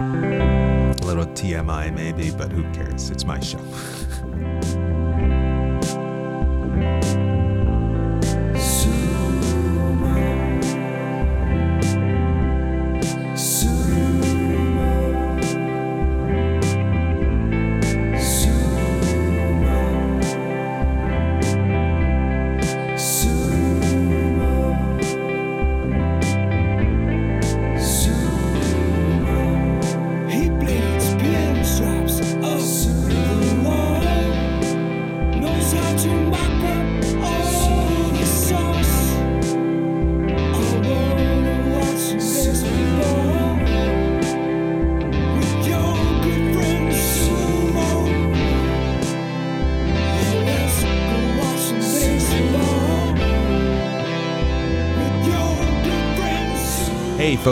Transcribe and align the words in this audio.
A 0.00 1.04
little 1.04 1.26
TMI 1.26 1.94
maybe, 1.94 2.30
but 2.30 2.50
who 2.50 2.62
cares? 2.72 3.10
It's 3.10 3.24
my 3.24 3.38
show. 3.38 3.58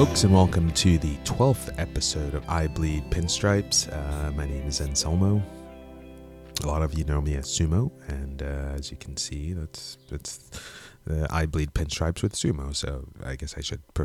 folks, 0.04 0.22
and 0.22 0.32
welcome 0.32 0.70
to 0.70 0.96
the 0.98 1.16
12th 1.24 1.76
episode 1.76 2.32
of 2.32 2.48
I 2.48 2.68
Bleed 2.68 3.10
Pinstripes. 3.10 3.92
Uh, 3.92 4.30
my 4.30 4.46
name 4.46 4.64
is 4.64 4.80
Anselmo. 4.80 5.42
A 6.62 6.66
lot 6.68 6.82
of 6.82 6.96
you 6.96 7.02
know 7.02 7.20
me 7.20 7.34
as 7.34 7.46
Sumo, 7.46 7.90
and 8.06 8.40
uh, 8.40 8.76
as 8.76 8.92
you 8.92 8.96
can 8.96 9.16
see, 9.16 9.54
that's 9.54 9.98
that's 10.08 10.38
uh, 11.10 11.26
I 11.30 11.46
Bleed 11.46 11.74
Pinstripes 11.74 12.22
with 12.22 12.34
Sumo. 12.34 12.76
So 12.76 13.08
I 13.24 13.34
guess 13.34 13.56
I 13.58 13.60
should 13.60 13.82
pr- 13.92 14.04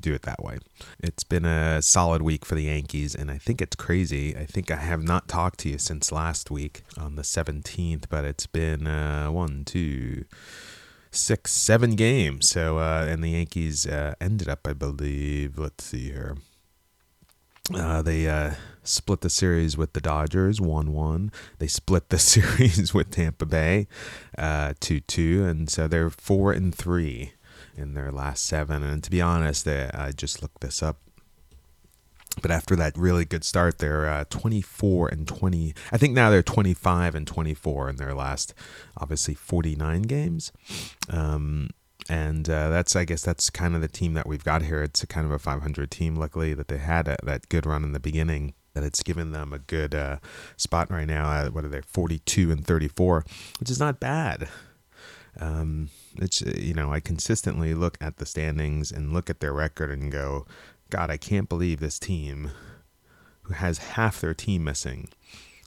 do 0.00 0.14
it 0.14 0.22
that 0.22 0.42
way. 0.42 0.60
It's 0.98 1.24
been 1.24 1.44
a 1.44 1.82
solid 1.82 2.22
week 2.22 2.46
for 2.46 2.54
the 2.54 2.62
Yankees, 2.62 3.14
and 3.14 3.30
I 3.30 3.36
think 3.36 3.60
it's 3.60 3.76
crazy. 3.76 4.34
I 4.34 4.46
think 4.46 4.70
I 4.70 4.76
have 4.76 5.02
not 5.02 5.28
talked 5.28 5.60
to 5.60 5.68
you 5.68 5.76
since 5.76 6.10
last 6.10 6.50
week 6.50 6.84
on 6.96 7.16
the 7.16 7.22
17th, 7.22 8.04
but 8.08 8.24
it's 8.24 8.46
been 8.46 8.86
uh, 8.86 9.30
one, 9.30 9.66
two 9.66 10.24
six, 11.14 11.52
seven 11.52 11.96
games. 11.96 12.48
So, 12.48 12.78
uh, 12.78 13.06
and 13.08 13.22
the 13.22 13.30
Yankees 13.30 13.86
uh, 13.86 14.14
ended 14.20 14.48
up, 14.48 14.66
I 14.66 14.72
believe, 14.72 15.58
let's 15.58 15.84
see 15.84 16.10
here. 16.10 16.36
Uh, 17.74 18.02
they 18.02 18.28
uh, 18.28 18.54
split 18.82 19.22
the 19.22 19.30
series 19.30 19.76
with 19.76 19.94
the 19.94 20.00
Dodgers 20.00 20.60
1 20.60 20.92
1. 20.92 21.32
They 21.58 21.66
split 21.66 22.10
the 22.10 22.18
series 22.32 22.92
with 22.92 23.10
Tampa 23.10 23.46
Bay 23.46 23.86
uh, 24.36 24.74
2 24.80 25.00
2. 25.00 25.44
And 25.44 25.70
so 25.70 25.88
they're 25.88 26.10
4 26.10 26.52
and 26.52 26.74
3 26.74 27.32
in 27.76 27.94
their 27.94 28.12
last 28.12 28.44
seven. 28.44 28.82
And 28.82 29.02
to 29.02 29.10
be 29.10 29.20
honest, 29.20 29.64
they, 29.64 29.90
I 29.94 30.12
just 30.12 30.42
looked 30.42 30.60
this 30.60 30.82
up. 30.82 30.98
But 32.40 32.50
after 32.50 32.76
that 32.76 32.96
really 32.96 33.24
good 33.24 33.44
start, 33.44 33.78
they're 33.78 34.08
uh, 34.08 34.24
24 34.30 35.08
and 35.08 35.26
20. 35.26 35.74
I 35.92 35.96
think 35.96 36.14
now 36.14 36.30
they're 36.30 36.42
25 36.42 37.14
and 37.14 37.26
24 37.26 37.90
in 37.90 37.96
their 37.96 38.14
last, 38.14 38.54
obviously, 38.96 39.34
49 39.34 40.02
games. 40.02 40.52
Um, 41.08 41.70
and 42.08 42.48
uh, 42.50 42.68
that's, 42.68 42.96
I 42.96 43.04
guess, 43.04 43.22
that's 43.22 43.50
kind 43.50 43.74
of 43.74 43.80
the 43.80 43.88
team 43.88 44.14
that 44.14 44.26
we've 44.26 44.44
got 44.44 44.62
here. 44.62 44.82
It's 44.82 45.04
kind 45.06 45.24
of 45.24 45.32
a 45.32 45.38
500 45.38 45.90
team, 45.90 46.16
luckily, 46.16 46.54
that 46.54 46.68
they 46.68 46.78
had 46.78 47.08
a, 47.08 47.16
that 47.22 47.48
good 47.48 47.66
run 47.66 47.84
in 47.84 47.92
the 47.92 48.00
beginning. 48.00 48.54
That 48.74 48.82
it's 48.82 49.04
given 49.04 49.30
them 49.30 49.52
a 49.52 49.60
good 49.60 49.94
uh, 49.94 50.16
spot 50.56 50.90
right 50.90 51.06
now. 51.06 51.30
Uh, 51.30 51.50
what 51.50 51.64
are 51.64 51.68
they, 51.68 51.80
42 51.82 52.50
and 52.50 52.66
34, 52.66 53.24
which 53.60 53.70
is 53.70 53.78
not 53.78 54.00
bad. 54.00 54.48
Um, 55.40 55.90
it's 56.16 56.42
uh, 56.42 56.52
you 56.56 56.74
know 56.74 56.92
I 56.92 57.00
consistently 57.00 57.74
look 57.74 57.98
at 58.00 58.18
the 58.18 58.26
standings 58.26 58.92
and 58.92 59.12
look 59.12 59.28
at 59.28 59.40
their 59.40 59.52
record 59.52 59.90
and 59.90 60.10
go, 60.10 60.46
God, 60.90 61.10
I 61.10 61.16
can't 61.16 61.48
believe 61.48 61.80
this 61.80 61.98
team 61.98 62.50
who 63.42 63.54
has 63.54 63.78
half 63.78 64.20
their 64.20 64.34
team 64.34 64.64
missing. 64.64 65.08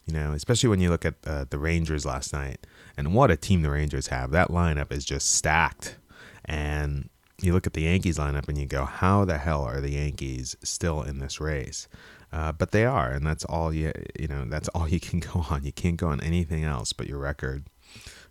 You 0.06 0.14
know, 0.14 0.32
especially 0.32 0.70
when 0.70 0.80
you 0.80 0.90
look 0.90 1.06
at 1.06 1.16
uh, 1.26 1.46
the 1.50 1.60
Rangers 1.60 2.06
last 2.06 2.32
night 2.32 2.66
and 2.96 3.14
what 3.14 3.30
a 3.30 3.36
team 3.36 3.62
the 3.62 3.70
Rangers 3.70 4.08
have. 4.08 4.32
That 4.32 4.50
lineup 4.50 4.92
is 4.92 5.04
just 5.04 5.32
stacked. 5.32 5.98
And 6.46 7.10
you 7.42 7.52
look 7.52 7.68
at 7.68 7.74
the 7.74 7.82
Yankees 7.82 8.18
lineup 8.18 8.48
and 8.48 8.58
you 8.58 8.66
go, 8.66 8.86
how 8.86 9.26
the 9.26 9.38
hell 9.38 9.64
are 9.64 9.82
the 9.82 9.92
Yankees 9.92 10.56
still 10.64 11.02
in 11.02 11.20
this 11.20 11.42
race? 11.42 11.90
Uh, 12.32 12.52
but 12.52 12.72
they 12.72 12.86
are, 12.86 13.12
and 13.12 13.26
that's 13.26 13.46
all 13.46 13.74
you 13.74 13.92
you 14.20 14.28
know. 14.28 14.46
That's 14.46 14.68
all 14.76 14.88
you 14.88 15.00
can 15.00 15.20
go 15.20 15.46
on. 15.50 15.64
You 15.64 15.72
can't 15.72 15.98
go 15.98 16.08
on 16.08 16.22
anything 16.22 16.64
else 16.64 16.94
but 16.94 17.08
your 17.08 17.20
record 17.20 17.66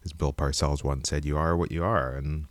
as 0.04 0.12
Bill 0.12 0.32
Parcells 0.32 0.84
once 0.84 1.08
said, 1.08 1.24
"You 1.24 1.36
are 1.38 1.56
what 1.56 1.72
you 1.72 1.82
are." 1.82 2.14
And 2.14 2.46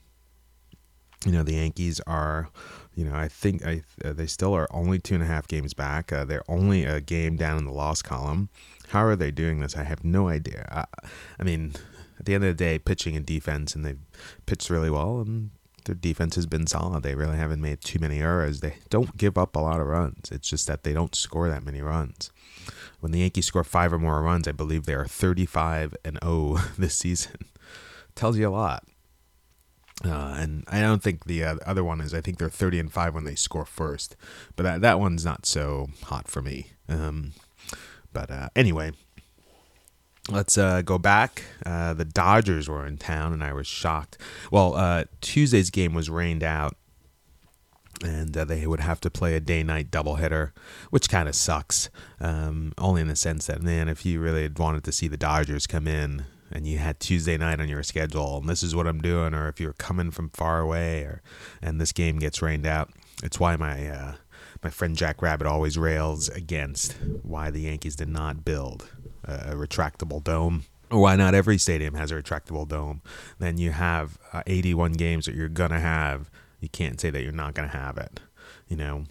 you 1.26 1.32
know 1.32 1.44
the 1.44 1.56
Yankees 1.56 2.02
are, 2.08 2.50
you 2.96 3.04
know, 3.04 3.14
I 3.14 3.28
think 3.28 3.66
I 3.66 3.84
uh, 4.04 4.14
they 4.14 4.26
still 4.26 4.54
are 4.54 4.68
only 4.72 5.00
two 5.00 5.16
and 5.16 5.24
a 5.24 5.28
half 5.28 5.48
games 5.48 5.74
back. 5.74 6.12
Uh, 6.12 6.26
they're 6.26 6.50
only 6.50 6.86
a 6.86 7.02
game 7.02 7.36
down 7.36 7.58
in 7.58 7.66
the 7.66 7.72
loss 7.72 8.02
column. 8.02 8.50
How 8.90 9.04
are 9.04 9.16
they 9.16 9.32
doing 9.32 9.60
this? 9.60 9.76
I 9.76 9.84
have 9.84 10.04
no 10.04 10.30
idea. 10.30 10.68
I, 10.72 10.86
I 11.40 11.44
mean, 11.44 11.74
at 12.18 12.26
the 12.26 12.34
end 12.34 12.46
of 12.46 12.58
the 12.58 12.64
day, 12.64 12.80
pitching 12.80 13.16
and 13.16 13.26
defense, 13.26 13.76
and 13.76 13.86
they've 13.86 14.00
pitched 14.46 14.70
really 14.70 14.90
well, 14.90 15.20
and 15.20 15.52
their 15.86 15.96
defense 15.96 16.36
has 16.36 16.46
been 16.46 16.68
solid. 16.68 17.04
They 17.04 17.16
really 17.16 17.38
haven't 17.38 17.62
made 17.62 17.82
too 17.82 18.00
many 18.00 18.20
errors. 18.20 18.62
They 18.62 18.78
don't 18.90 19.18
give 19.18 19.38
up 19.38 19.56
a 19.56 19.60
lot 19.60 19.82
of 19.82 19.88
runs. 19.88 20.32
It's 20.32 20.50
just 20.50 20.68
that 20.68 20.84
they 20.84 20.94
don't 20.94 21.16
score 21.16 21.50
that 21.50 21.66
many 21.66 21.82
runs. 21.82 22.32
When 23.02 23.12
the 23.12 23.20
Yankees 23.20 23.46
score 23.46 23.64
five 23.64 23.92
or 23.92 24.00
more 24.00 24.22
runs, 24.22 24.48
I 24.48 24.54
believe 24.54 24.86
they 24.86 24.96
are 24.96 25.06
35 25.06 25.96
and 26.06 26.18
0 26.24 26.58
this 26.78 26.96
season. 26.96 27.38
Tells 28.16 28.38
you 28.38 28.48
a 28.48 28.50
lot. 28.50 28.86
Uh, 30.04 30.36
and 30.38 30.66
I 30.68 30.82
don't 30.82 31.02
think 31.02 31.26
the 31.26 31.44
uh, 31.44 31.56
other 31.66 31.84
one 31.84 32.02
is. 32.02 32.14
I 32.14 32.22
think 32.22 32.38
they're 32.38 32.50
30 32.50 32.80
and 32.80 32.92
5 32.92 33.14
when 33.14 33.24
they 33.24 33.36
score 33.36 33.66
first. 33.66 34.16
But 34.56 34.64
that, 34.64 34.82
that 34.82 35.00
one's 35.00 35.24
not 35.24 35.46
so 35.46 35.88
hot 36.04 36.28
for 36.28 36.42
me. 36.42 36.72
Um, 36.90 37.34
but 38.12 38.30
uh, 38.30 38.50
anyway, 38.56 38.92
let's 40.30 40.58
uh, 40.58 40.82
go 40.82 40.98
back. 40.98 41.44
Uh, 41.66 41.94
the 41.94 42.06
Dodgers 42.06 42.68
were 42.68 42.86
in 42.86 42.98
town, 42.98 43.32
and 43.32 43.44
I 43.44 43.54
was 43.54 43.68
shocked. 43.68 44.18
Well, 44.52 44.76
uh, 44.76 45.06
Tuesday's 45.22 45.70
game 45.70 45.94
was 45.94 46.10
rained 46.10 46.44
out, 46.44 46.76
and 48.04 48.34
they 48.34 48.68
would 48.68 48.82
have 48.82 49.00
to 49.02 49.10
play 49.10 49.36
a 49.36 49.40
day-night 49.40 49.92
doubleheader, 49.92 50.52
which 50.90 51.10
kind 51.10 51.30
of 51.30 51.36
sucks. 51.36 51.90
Um, 52.20 52.74
only 52.78 53.02
in 53.02 53.08
the 53.08 53.16
sense 53.16 53.48
that, 53.48 53.62
man, 53.62 53.88
if 53.88 54.06
you 54.06 54.20
really 54.20 54.50
wanted 54.50 54.84
to 54.84 54.92
see 54.92 55.08
the 55.08 55.18
Dodgers 55.18 55.68
come 55.68 55.88
in, 55.88 56.26
and 56.52 56.68
you 56.68 56.78
had 56.78 57.00
Tuesday 57.00 57.38
night 57.38 57.60
on 57.60 57.70
your 57.70 57.84
schedule, 57.84 58.38
and 58.38 58.48
this 58.48 58.64
is 58.64 58.76
what 58.76 58.88
I'm 58.88 59.02
doing, 59.02 59.34
or 59.34 59.48
if 59.48 59.60
you're 59.60 59.74
coming 59.74 60.12
from 60.12 60.30
far 60.30 60.60
away, 60.60 61.02
or 61.02 61.22
and 61.62 61.80
this 61.80 61.92
game 61.92 62.20
gets 62.20 62.42
rained 62.42 62.66
out, 62.66 62.92
it's 63.24 63.40
why 63.40 63.56
my 63.56 63.88
uh, 63.88 64.16
my 64.64 64.70
friend 64.70 64.96
Jack 64.96 65.22
Rabbit 65.22 65.48
always 65.48 65.78
rails 65.78 66.30
against 66.30 66.94
why 67.22 67.52
the 67.52 67.62
Yankees 67.62 67.96
did 67.96 68.10
not 68.10 68.44
build 68.44 68.90
a, 69.24 69.54
retractable 69.56 70.24
dome. 70.24 70.66
Or 70.92 71.02
why 71.02 71.16
not 71.16 71.34
every 71.34 71.58
stadium 71.58 71.96
has 71.96 72.12
a 72.12 72.16
retractable 72.16 72.68
dome? 72.68 73.02
Then 73.40 73.58
you 73.58 73.72
have 73.72 74.18
uh, 74.34 74.44
81 74.46 74.94
games 74.94 75.26
that 75.26 75.36
you're 75.36 75.50
gonna 75.50 75.80
have. 75.80 76.30
You 76.60 76.70
can't 76.70 77.00
say 77.00 77.10
that 77.10 77.22
you're 77.22 77.32
not 77.32 77.54
gonna 77.54 77.68
have 77.70 77.98
it, 77.98 78.20
you 78.68 78.78
know. 78.78 79.06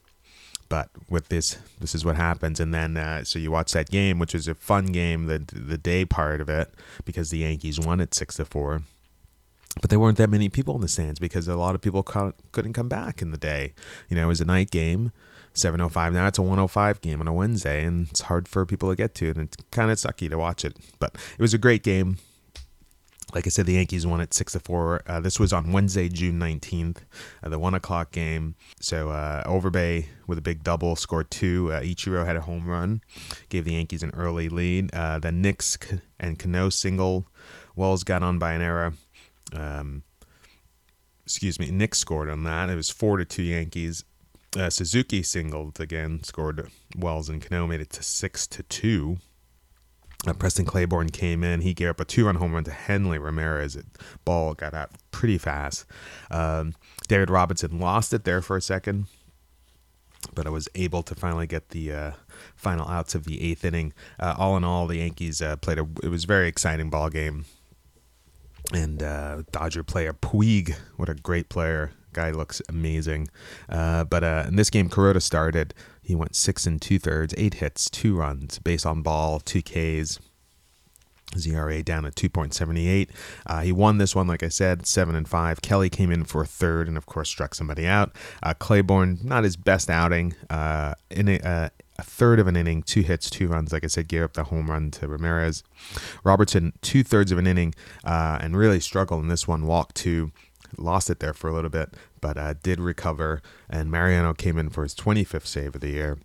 But 0.74 0.90
with 1.08 1.28
this, 1.28 1.56
this 1.78 1.94
is 1.94 2.04
what 2.04 2.16
happens. 2.16 2.58
And 2.58 2.74
then, 2.74 2.96
uh, 2.96 3.22
so 3.22 3.38
you 3.38 3.52
watch 3.52 3.70
that 3.74 3.90
game, 3.90 4.18
which 4.18 4.34
was 4.34 4.48
a 4.48 4.56
fun 4.56 4.86
game, 4.86 5.26
the 5.26 5.38
the 5.38 5.78
day 5.78 6.04
part 6.04 6.40
of 6.40 6.48
it, 6.48 6.74
because 7.04 7.30
the 7.30 7.38
Yankees 7.38 7.78
won 7.78 8.00
at 8.00 8.12
six 8.12 8.34
to 8.38 8.44
four. 8.44 8.82
But 9.80 9.90
there 9.90 10.00
weren't 10.00 10.18
that 10.18 10.30
many 10.30 10.48
people 10.48 10.74
in 10.74 10.80
the 10.80 10.88
stands 10.88 11.20
because 11.20 11.46
a 11.46 11.54
lot 11.54 11.76
of 11.76 11.80
people 11.80 12.02
co- 12.02 12.34
couldn't 12.50 12.72
come 12.72 12.88
back 12.88 13.22
in 13.22 13.30
the 13.30 13.36
day. 13.36 13.72
You 14.08 14.16
know, 14.16 14.24
it 14.24 14.26
was 14.26 14.40
a 14.40 14.44
night 14.44 14.72
game, 14.72 15.12
7:05. 15.54 16.12
Now 16.12 16.26
it's 16.26 16.38
a 16.38 16.42
105 16.42 17.00
game 17.00 17.20
on 17.20 17.28
a 17.28 17.32
Wednesday, 17.32 17.84
and 17.84 18.08
it's 18.08 18.22
hard 18.22 18.48
for 18.48 18.66
people 18.66 18.90
to 18.90 18.96
get 18.96 19.14
to, 19.14 19.28
and 19.28 19.38
it's 19.38 19.56
kind 19.70 19.92
of 19.92 19.98
sucky 19.98 20.28
to 20.28 20.36
watch 20.36 20.64
it. 20.64 20.76
But 20.98 21.14
it 21.38 21.40
was 21.40 21.54
a 21.54 21.58
great 21.58 21.84
game. 21.84 22.18
Like 23.34 23.48
I 23.48 23.50
said, 23.50 23.66
the 23.66 23.72
Yankees 23.72 24.06
won 24.06 24.20
at 24.20 24.32
six 24.32 24.52
to 24.52 24.60
four. 24.60 25.02
Uh, 25.08 25.18
this 25.18 25.40
was 25.40 25.52
on 25.52 25.72
Wednesday, 25.72 26.08
June 26.08 26.38
nineteenth, 26.38 27.04
uh, 27.42 27.48
the 27.48 27.58
one 27.58 27.74
o'clock 27.74 28.12
game. 28.12 28.54
So 28.80 29.10
uh, 29.10 29.42
Overbay 29.44 30.06
with 30.28 30.38
a 30.38 30.42
big 30.42 30.62
double 30.62 30.94
scored 30.94 31.32
two. 31.32 31.72
Uh, 31.72 31.80
Ichiro 31.80 32.24
had 32.24 32.36
a 32.36 32.42
home 32.42 32.68
run, 32.68 33.00
gave 33.48 33.64
the 33.64 33.72
Yankees 33.72 34.04
an 34.04 34.12
early 34.14 34.48
lead. 34.48 34.94
Uh, 34.94 35.18
then 35.18 35.42
Nix 35.42 35.76
and 36.20 36.38
Cano 36.38 36.68
single. 36.68 37.26
Wells 37.74 38.04
got 38.04 38.22
on 38.22 38.38
by 38.38 38.52
an 38.52 38.62
error. 38.62 38.92
Um, 39.52 40.04
excuse 41.24 41.58
me, 41.58 41.72
Nix 41.72 41.98
scored 41.98 42.30
on 42.30 42.44
that. 42.44 42.70
It 42.70 42.76
was 42.76 42.90
four 42.90 43.16
to 43.16 43.24
two 43.24 43.42
Yankees. 43.42 44.04
Uh, 44.56 44.70
Suzuki 44.70 45.24
singled 45.24 45.80
again, 45.80 46.22
scored 46.22 46.70
Wells 46.96 47.28
and 47.28 47.42
Cano 47.42 47.66
made 47.66 47.80
it 47.80 47.90
to 47.90 48.04
six 48.04 48.46
to 48.46 48.62
two. 48.62 49.18
Uh, 50.26 50.32
Preston 50.32 50.64
Claiborne 50.64 51.10
came 51.10 51.44
in. 51.44 51.60
He 51.60 51.74
gave 51.74 51.90
up 51.90 52.00
a 52.00 52.04
two-run 52.04 52.36
home 52.36 52.54
run 52.54 52.64
to 52.64 52.70
Hanley 52.70 53.18
Ramirez. 53.18 53.76
It, 53.76 53.86
ball 54.24 54.54
got 54.54 54.72
out 54.74 54.90
pretty 55.10 55.38
fast. 55.38 55.84
Um, 56.30 56.74
David 57.08 57.30
Robertson 57.30 57.78
lost 57.78 58.14
it 58.14 58.24
there 58.24 58.40
for 58.40 58.56
a 58.56 58.62
second, 58.62 59.06
but 60.34 60.46
I 60.46 60.50
was 60.50 60.68
able 60.74 61.02
to 61.02 61.14
finally 61.14 61.46
get 61.46 61.70
the 61.70 61.92
uh, 61.92 62.10
final 62.56 62.88
outs 62.88 63.14
of 63.14 63.24
the 63.24 63.42
eighth 63.42 63.64
inning. 63.64 63.92
Uh, 64.18 64.34
all 64.38 64.56
in 64.56 64.64
all, 64.64 64.86
the 64.86 64.96
Yankees 64.96 65.42
uh, 65.42 65.56
played 65.56 65.78
a. 65.78 65.86
It 66.02 66.08
was 66.08 66.24
a 66.24 66.28
very 66.28 66.48
exciting 66.48 66.88
ball 66.88 67.10
game, 67.10 67.44
and 68.72 69.02
uh, 69.02 69.42
Dodger 69.52 69.82
player 69.82 70.14
Puig, 70.14 70.74
what 70.96 71.10
a 71.10 71.14
great 71.14 71.50
player! 71.50 71.92
Guy 72.14 72.30
looks 72.30 72.62
amazing. 72.68 73.28
Uh, 73.68 74.04
but 74.04 74.22
in 74.22 74.54
this 74.56 74.70
game, 74.70 74.88
Kuroda 74.88 75.20
started. 75.20 75.74
He 76.04 76.14
went 76.14 76.36
six 76.36 76.66
and 76.66 76.80
two 76.80 76.98
thirds, 76.98 77.34
eight 77.36 77.54
hits, 77.54 77.88
two 77.88 78.16
runs, 78.16 78.58
base 78.58 78.84
on 78.84 79.02
ball, 79.02 79.40
two 79.40 79.62
Ks. 79.62 80.18
ZRA 81.34 81.84
down 81.84 82.04
at 82.04 82.14
2.78. 82.14 83.08
Uh, 83.46 83.60
he 83.60 83.72
won 83.72 83.98
this 83.98 84.14
one, 84.14 84.26
like 84.26 84.42
I 84.42 84.48
said, 84.48 84.86
seven 84.86 85.14
and 85.14 85.28
five. 85.28 85.62
Kelly 85.62 85.90
came 85.90 86.10
in 86.10 86.24
for 86.24 86.44
third, 86.44 86.86
and 86.88 86.96
of 86.96 87.06
course 87.06 87.28
struck 87.28 87.54
somebody 87.54 87.86
out. 87.86 88.14
Uh, 88.42 88.54
Claiborne, 88.54 89.18
not 89.22 89.44
his 89.44 89.56
best 89.56 89.90
outing. 89.90 90.34
Uh, 90.48 90.94
in 91.10 91.28
a, 91.28 91.38
uh, 91.40 91.68
a 91.98 92.02
third 92.02 92.40
of 92.40 92.46
an 92.46 92.56
inning, 92.56 92.82
two 92.82 93.02
hits, 93.02 93.30
two 93.30 93.48
runs. 93.48 93.72
Like 93.72 93.84
I 93.84 93.88
said, 93.88 94.08
gave 94.08 94.22
up 94.22 94.34
the 94.34 94.44
home 94.44 94.70
run 94.70 94.90
to 94.92 95.08
Ramirez. 95.08 95.62
Robertson, 96.24 96.72
two 96.82 97.02
thirds 97.02 97.30
of 97.32 97.38
an 97.38 97.46
inning, 97.46 97.74
uh, 98.04 98.38
and 98.40 98.56
really 98.56 98.80
struggled 98.80 99.22
in 99.22 99.28
this 99.28 99.46
one. 99.46 99.66
Walked 99.66 99.96
two, 99.96 100.32
lost 100.78 101.10
it 101.10 101.20
there 101.20 101.34
for 101.34 101.48
a 101.48 101.52
little 101.54 101.70
bit, 101.70 101.94
but 102.20 102.36
uh, 102.36 102.54
did 102.62 102.80
recover. 102.80 103.42
And 103.68 103.90
Mariano 103.90 104.34
came 104.34 104.58
in 104.58 104.70
for 104.70 104.82
his 104.82 104.94
25th 104.94 105.46
save 105.46 105.74
of 105.74 105.80
the 105.80 105.90
year. 105.90 106.18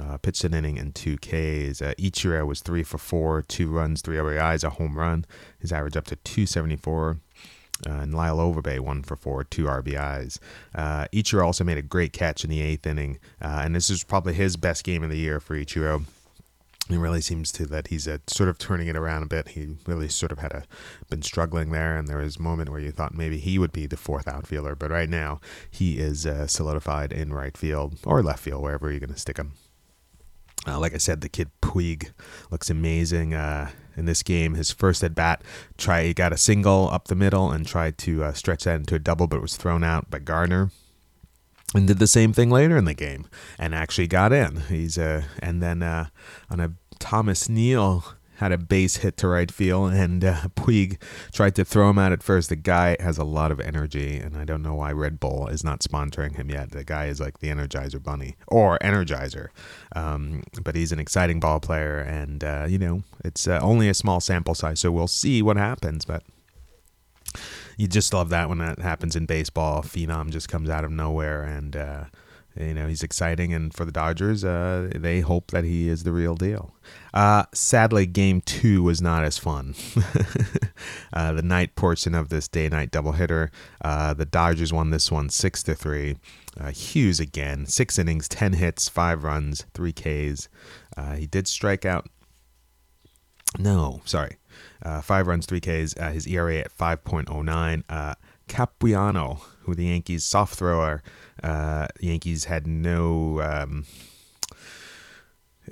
Uh, 0.00 0.16
pitched 0.18 0.44
an 0.44 0.54
inning 0.54 0.78
and 0.78 0.94
two 0.94 1.16
Ks. 1.16 1.82
Uh, 1.82 1.94
Ichiro 1.98 2.46
was 2.46 2.60
three 2.60 2.82
for 2.82 2.98
four, 2.98 3.42
two 3.42 3.68
runs, 3.68 4.00
three 4.00 4.16
RBIs, 4.16 4.62
a 4.62 4.70
home 4.70 4.96
run. 4.96 5.24
His 5.58 5.72
average 5.72 5.96
up 5.96 6.04
to 6.06 6.16
274. 6.16 7.18
Uh, 7.86 7.90
and 7.90 8.12
Lyle 8.12 8.38
Overbay 8.38 8.80
one 8.80 9.02
for 9.04 9.14
four, 9.14 9.44
two 9.44 9.64
RBIs. 9.66 10.38
Uh, 10.74 11.06
Ichiro 11.12 11.44
also 11.44 11.62
made 11.62 11.78
a 11.78 11.82
great 11.82 12.12
catch 12.12 12.42
in 12.42 12.50
the 12.50 12.60
eighth 12.60 12.84
inning, 12.86 13.20
uh, 13.40 13.62
and 13.64 13.72
this 13.72 13.88
is 13.88 14.02
probably 14.02 14.34
his 14.34 14.56
best 14.56 14.82
game 14.82 15.04
of 15.04 15.10
the 15.10 15.16
year 15.16 15.38
for 15.38 15.54
Ichiro. 15.54 16.04
It 16.90 16.96
really 16.96 17.20
seems 17.20 17.52
to 17.52 17.66
that 17.66 17.88
he's 17.88 18.08
uh, 18.08 18.18
sort 18.26 18.48
of 18.48 18.56
turning 18.56 18.88
it 18.88 18.96
around 18.96 19.22
a 19.22 19.26
bit. 19.26 19.48
He 19.48 19.76
really 19.86 20.08
sort 20.08 20.32
of 20.32 20.38
had 20.38 20.52
a 20.52 20.64
been 21.10 21.20
struggling 21.20 21.70
there, 21.70 21.96
and 21.96 22.08
there 22.08 22.16
was 22.18 22.36
a 22.36 22.42
moment 22.42 22.70
where 22.70 22.80
you 22.80 22.90
thought 22.90 23.14
maybe 23.14 23.38
he 23.38 23.58
would 23.58 23.72
be 23.72 23.86
the 23.86 23.96
fourth 23.96 24.26
outfielder, 24.26 24.74
but 24.74 24.90
right 24.90 25.10
now 25.10 25.40
he 25.70 25.98
is 25.98 26.26
uh, 26.26 26.46
solidified 26.46 27.12
in 27.12 27.32
right 27.32 27.56
field 27.58 27.98
or 28.04 28.22
left 28.22 28.40
field, 28.40 28.62
wherever 28.62 28.90
you're 28.90 29.00
going 29.00 29.12
to 29.12 29.18
stick 29.18 29.36
him. 29.36 29.52
Uh, 30.66 30.78
like 30.78 30.94
I 30.94 30.98
said, 30.98 31.20
the 31.20 31.28
kid 31.28 31.50
Puig 31.62 32.10
looks 32.50 32.68
amazing 32.68 33.32
uh, 33.34 33.70
in 33.96 34.06
this 34.06 34.22
game. 34.22 34.54
His 34.54 34.70
first 34.70 35.04
at 35.04 35.14
bat, 35.14 35.42
try 35.76 36.04
he 36.04 36.14
got 36.14 36.32
a 36.32 36.36
single 36.36 36.90
up 36.90 37.08
the 37.08 37.14
middle 37.14 37.50
and 37.50 37.66
tried 37.66 37.96
to 37.98 38.24
uh, 38.24 38.32
stretch 38.32 38.64
that 38.64 38.76
into 38.76 38.94
a 38.94 38.98
double, 38.98 39.26
but 39.26 39.40
was 39.40 39.56
thrown 39.56 39.84
out 39.84 40.10
by 40.10 40.18
Gardner. 40.18 40.70
And 41.74 41.86
did 41.86 41.98
the 41.98 42.06
same 42.06 42.32
thing 42.32 42.48
later 42.48 42.78
in 42.78 42.86
the 42.86 42.94
game, 42.94 43.26
and 43.58 43.74
actually 43.74 44.06
got 44.06 44.32
in. 44.32 44.62
He's 44.68 44.96
uh, 44.96 45.24
and 45.40 45.62
then 45.62 45.82
uh, 45.82 46.06
on 46.50 46.60
a 46.60 46.72
Thomas 46.98 47.48
Neal 47.48 48.04
had 48.38 48.52
a 48.52 48.58
base 48.58 48.98
hit 48.98 49.16
to 49.16 49.28
right 49.28 49.50
field, 49.50 49.92
and 49.92 50.24
uh, 50.24 50.34
Puig 50.56 51.00
tried 51.32 51.54
to 51.56 51.64
throw 51.64 51.90
him 51.90 51.98
out 51.98 52.12
at 52.12 52.22
first. 52.22 52.48
The 52.48 52.56
guy 52.56 52.96
has 53.00 53.18
a 53.18 53.24
lot 53.24 53.50
of 53.50 53.60
energy, 53.60 54.16
and 54.16 54.36
I 54.36 54.44
don't 54.44 54.62
know 54.62 54.74
why 54.74 54.92
Red 54.92 55.18
Bull 55.18 55.48
is 55.48 55.64
not 55.64 55.80
sponsoring 55.80 56.36
him 56.36 56.48
yet. 56.48 56.70
The 56.70 56.84
guy 56.84 57.06
is 57.06 57.20
like 57.20 57.40
the 57.40 57.48
Energizer 57.48 58.02
Bunny 58.02 58.36
or 58.46 58.78
Energizer, 58.78 59.48
um, 59.94 60.44
but 60.62 60.76
he's 60.76 60.92
an 60.92 61.00
exciting 61.00 61.40
ball 61.40 61.60
player, 61.60 61.98
and 61.98 62.42
uh, 62.44 62.66
you 62.68 62.78
know 62.78 63.02
it's 63.24 63.48
uh, 63.48 63.58
only 63.60 63.88
a 63.88 63.94
small 63.94 64.20
sample 64.20 64.54
size, 64.54 64.80
so 64.80 64.92
we'll 64.92 65.08
see 65.08 65.42
what 65.42 65.56
happens. 65.56 66.04
But 66.04 66.22
you 67.78 67.86
just 67.86 68.12
love 68.12 68.28
that 68.30 68.48
when 68.48 68.58
that 68.58 68.80
happens 68.80 69.16
in 69.16 69.24
baseball. 69.24 69.82
Phenom 69.82 70.30
just 70.30 70.48
comes 70.48 70.68
out 70.68 70.84
of 70.84 70.90
nowhere, 70.90 71.44
and 71.44 71.76
uh, 71.76 72.04
you 72.58 72.74
know 72.74 72.88
he's 72.88 73.04
exciting. 73.04 73.54
And 73.54 73.72
for 73.72 73.84
the 73.84 73.92
Dodgers, 73.92 74.44
uh, 74.44 74.90
they 74.94 75.20
hope 75.20 75.52
that 75.52 75.62
he 75.62 75.88
is 75.88 76.02
the 76.02 76.10
real 76.10 76.34
deal. 76.34 76.74
Uh, 77.14 77.44
sadly, 77.54 78.04
Game 78.04 78.40
Two 78.40 78.82
was 78.82 79.00
not 79.00 79.22
as 79.22 79.38
fun. 79.38 79.76
uh, 81.12 81.32
the 81.32 81.42
night 81.42 81.76
portion 81.76 82.16
of 82.16 82.30
this 82.30 82.48
day-night 82.48 82.90
doubleheader, 82.90 83.50
uh, 83.80 84.12
the 84.12 84.26
Dodgers 84.26 84.72
won 84.72 84.90
this 84.90 85.12
one 85.12 85.30
six 85.30 85.62
to 85.62 85.74
three. 85.76 86.16
Uh, 86.58 86.72
Hughes 86.72 87.20
again, 87.20 87.64
six 87.64 87.96
innings, 87.96 88.28
ten 88.28 88.54
hits, 88.54 88.88
five 88.88 89.22
runs, 89.22 89.66
three 89.72 89.92
Ks. 89.92 90.48
Uh, 90.96 91.14
he 91.14 91.28
did 91.28 91.46
strike 91.46 91.84
out. 91.84 92.08
No, 93.56 94.02
sorry. 94.04 94.36
Uh, 94.82 95.00
five 95.00 95.26
runs, 95.26 95.46
three 95.46 95.60
Ks. 95.60 95.96
Uh, 95.96 96.10
his 96.10 96.26
ERA 96.26 96.56
at 96.58 96.76
5.09. 96.76 97.84
Uh, 97.88 98.14
Capuano, 98.48 99.40
who 99.62 99.74
the 99.74 99.86
Yankees 99.86 100.24
soft 100.24 100.56
thrower, 100.56 101.02
uh, 101.42 101.86
Yankees 102.00 102.44
had 102.44 102.66
no. 102.66 103.40
Um, 103.40 103.86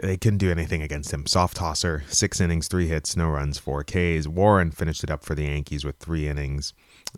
they 0.02 0.18
couldn't 0.18 0.38
do 0.38 0.50
anything 0.50 0.82
against 0.82 1.10
him. 1.10 1.26
Soft 1.26 1.56
tosser, 1.56 2.04
six 2.08 2.38
innings, 2.38 2.68
three 2.68 2.86
hits, 2.86 3.16
no 3.16 3.30
runs, 3.30 3.58
four 3.58 3.82
Ks. 3.82 4.26
Warren 4.26 4.70
finished 4.70 5.02
it 5.02 5.10
up 5.10 5.24
for 5.24 5.34
the 5.34 5.44
Yankees 5.44 5.86
with 5.86 5.96
three 5.96 6.28
innings, 6.28 6.74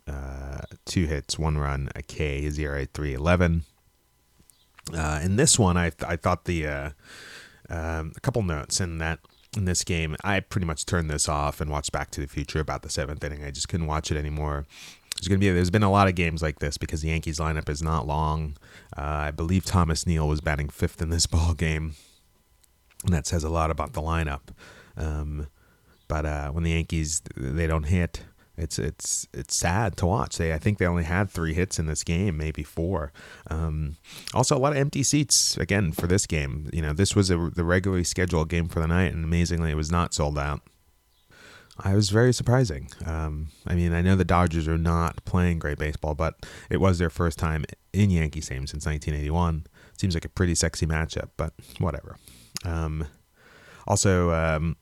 uh, 0.06 0.60
two 0.84 1.06
hits, 1.06 1.38
one 1.38 1.58
run, 1.58 1.88
a 1.96 2.02
K. 2.02 2.40
His 2.40 2.56
ERA 2.58 2.82
at 2.82 2.92
3.11. 2.92 3.62
Uh, 4.94 5.20
in 5.22 5.36
this 5.36 5.58
one, 5.58 5.76
I 5.76 5.92
I 6.06 6.16
thought 6.16 6.44
the 6.44 6.66
uh, 6.66 6.90
um, 7.68 8.12
a 8.16 8.20
couple 8.20 8.42
notes 8.42 8.80
in 8.80 8.98
that 8.98 9.18
in 9.56 9.64
this 9.64 9.84
game, 9.84 10.16
I 10.22 10.40
pretty 10.40 10.66
much 10.66 10.86
turned 10.86 11.10
this 11.10 11.28
off 11.28 11.60
and 11.60 11.70
watched 11.70 11.92
Back 11.92 12.10
to 12.12 12.20
the 12.20 12.26
Future 12.26 12.60
about 12.60 12.82
the 12.82 12.90
seventh 12.90 13.24
inning. 13.24 13.44
I 13.44 13.50
just 13.50 13.68
couldn't 13.68 13.86
watch 13.86 14.10
it 14.10 14.16
anymore. 14.16 14.66
There's 15.16 15.28
gonna 15.28 15.38
be 15.38 15.50
there's 15.50 15.70
been 15.70 15.82
a 15.82 15.90
lot 15.90 16.06
of 16.06 16.14
games 16.14 16.42
like 16.42 16.60
this 16.60 16.78
because 16.78 17.02
the 17.02 17.08
Yankees 17.08 17.40
lineup 17.40 17.68
is 17.68 17.82
not 17.82 18.06
long. 18.06 18.56
Uh, 18.96 19.02
I 19.02 19.30
believe 19.32 19.64
Thomas 19.64 20.06
Neal 20.06 20.28
was 20.28 20.40
batting 20.40 20.68
fifth 20.68 21.02
in 21.02 21.10
this 21.10 21.26
ball 21.26 21.54
game, 21.54 21.94
and 23.04 23.12
that 23.12 23.26
says 23.26 23.42
a 23.42 23.48
lot 23.48 23.70
about 23.70 23.94
the 23.94 24.02
lineup. 24.02 24.50
Um, 24.96 25.48
but 26.06 26.24
uh, 26.24 26.50
when 26.50 26.62
the 26.64 26.70
Yankees 26.70 27.22
they 27.36 27.66
don't 27.66 27.84
hit, 27.84 28.22
it's 28.58 28.78
it's 28.78 29.26
it's 29.32 29.54
sad 29.54 29.96
to 29.98 30.06
watch. 30.06 30.36
They 30.36 30.52
I 30.52 30.58
think 30.58 30.78
they 30.78 30.86
only 30.86 31.04
had 31.04 31.30
three 31.30 31.54
hits 31.54 31.78
in 31.78 31.86
this 31.86 32.04
game, 32.04 32.36
maybe 32.36 32.62
four. 32.62 33.12
Um, 33.48 33.96
also, 34.34 34.56
a 34.56 34.58
lot 34.58 34.72
of 34.72 34.78
empty 34.78 35.02
seats 35.02 35.56
again 35.56 35.92
for 35.92 36.06
this 36.06 36.26
game. 36.26 36.68
You 36.72 36.82
know, 36.82 36.92
this 36.92 37.14
was 37.14 37.30
a, 37.30 37.50
the 37.54 37.64
regularly 37.64 38.04
scheduled 38.04 38.48
game 38.48 38.68
for 38.68 38.80
the 38.80 38.88
night, 38.88 39.14
and 39.14 39.24
amazingly, 39.24 39.70
it 39.70 39.76
was 39.76 39.92
not 39.92 40.12
sold 40.12 40.38
out. 40.38 40.60
I 41.80 41.94
was 41.94 42.10
very 42.10 42.34
surprising. 42.34 42.88
Um, 43.06 43.48
I 43.64 43.76
mean, 43.76 43.92
I 43.92 44.02
know 44.02 44.16
the 44.16 44.24
Dodgers 44.24 44.66
are 44.66 44.76
not 44.76 45.24
playing 45.24 45.60
great 45.60 45.78
baseball, 45.78 46.16
but 46.16 46.34
it 46.68 46.78
was 46.78 46.98
their 46.98 47.10
first 47.10 47.38
time 47.38 47.64
in 47.92 48.10
Yankee 48.10 48.40
Stadium 48.40 48.66
since 48.66 48.84
1981. 48.84 49.66
Seems 49.96 50.14
like 50.14 50.24
a 50.24 50.28
pretty 50.28 50.56
sexy 50.56 50.86
matchup, 50.86 51.30
but 51.36 51.52
whatever. 51.78 52.16
Um, 52.64 53.06
also, 53.86 54.32
um, 54.32 54.76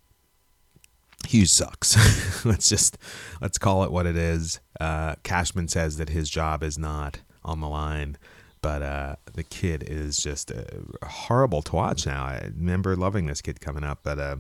Hughes 1.27 1.53
sucks. 1.53 2.45
let's 2.45 2.69
just 2.69 2.99
let's 3.41 3.59
call 3.59 3.85
it 3.85 3.93
what 3.93 4.07
it 4.07 4.17
is. 4.17 4.61
Uh, 4.81 5.17
Cashman 5.23 5.69
says 5.69 5.97
that 5.97 6.09
his 6.09 6.31
job 6.31 6.63
is 6.63 6.79
not 6.79 7.21
on 7.45 7.61
the 7.61 7.69
line, 7.69 8.17
but 8.63 8.83
uh, 8.83 9.17
the 9.35 9.45
kid 9.45 9.85
is 9.87 10.17
just 10.17 10.51
uh, 10.51 10.65
horrible 11.05 11.63
to 11.63 11.77
watch 11.77 12.07
now. 12.07 12.25
I 12.25 12.51
remember 12.57 12.97
loving 12.97 13.27
this 13.27 13.41
kid 13.41 13.61
coming 13.61 13.85
up, 13.85 14.01
but 14.03 14.19
uh, 14.19 14.37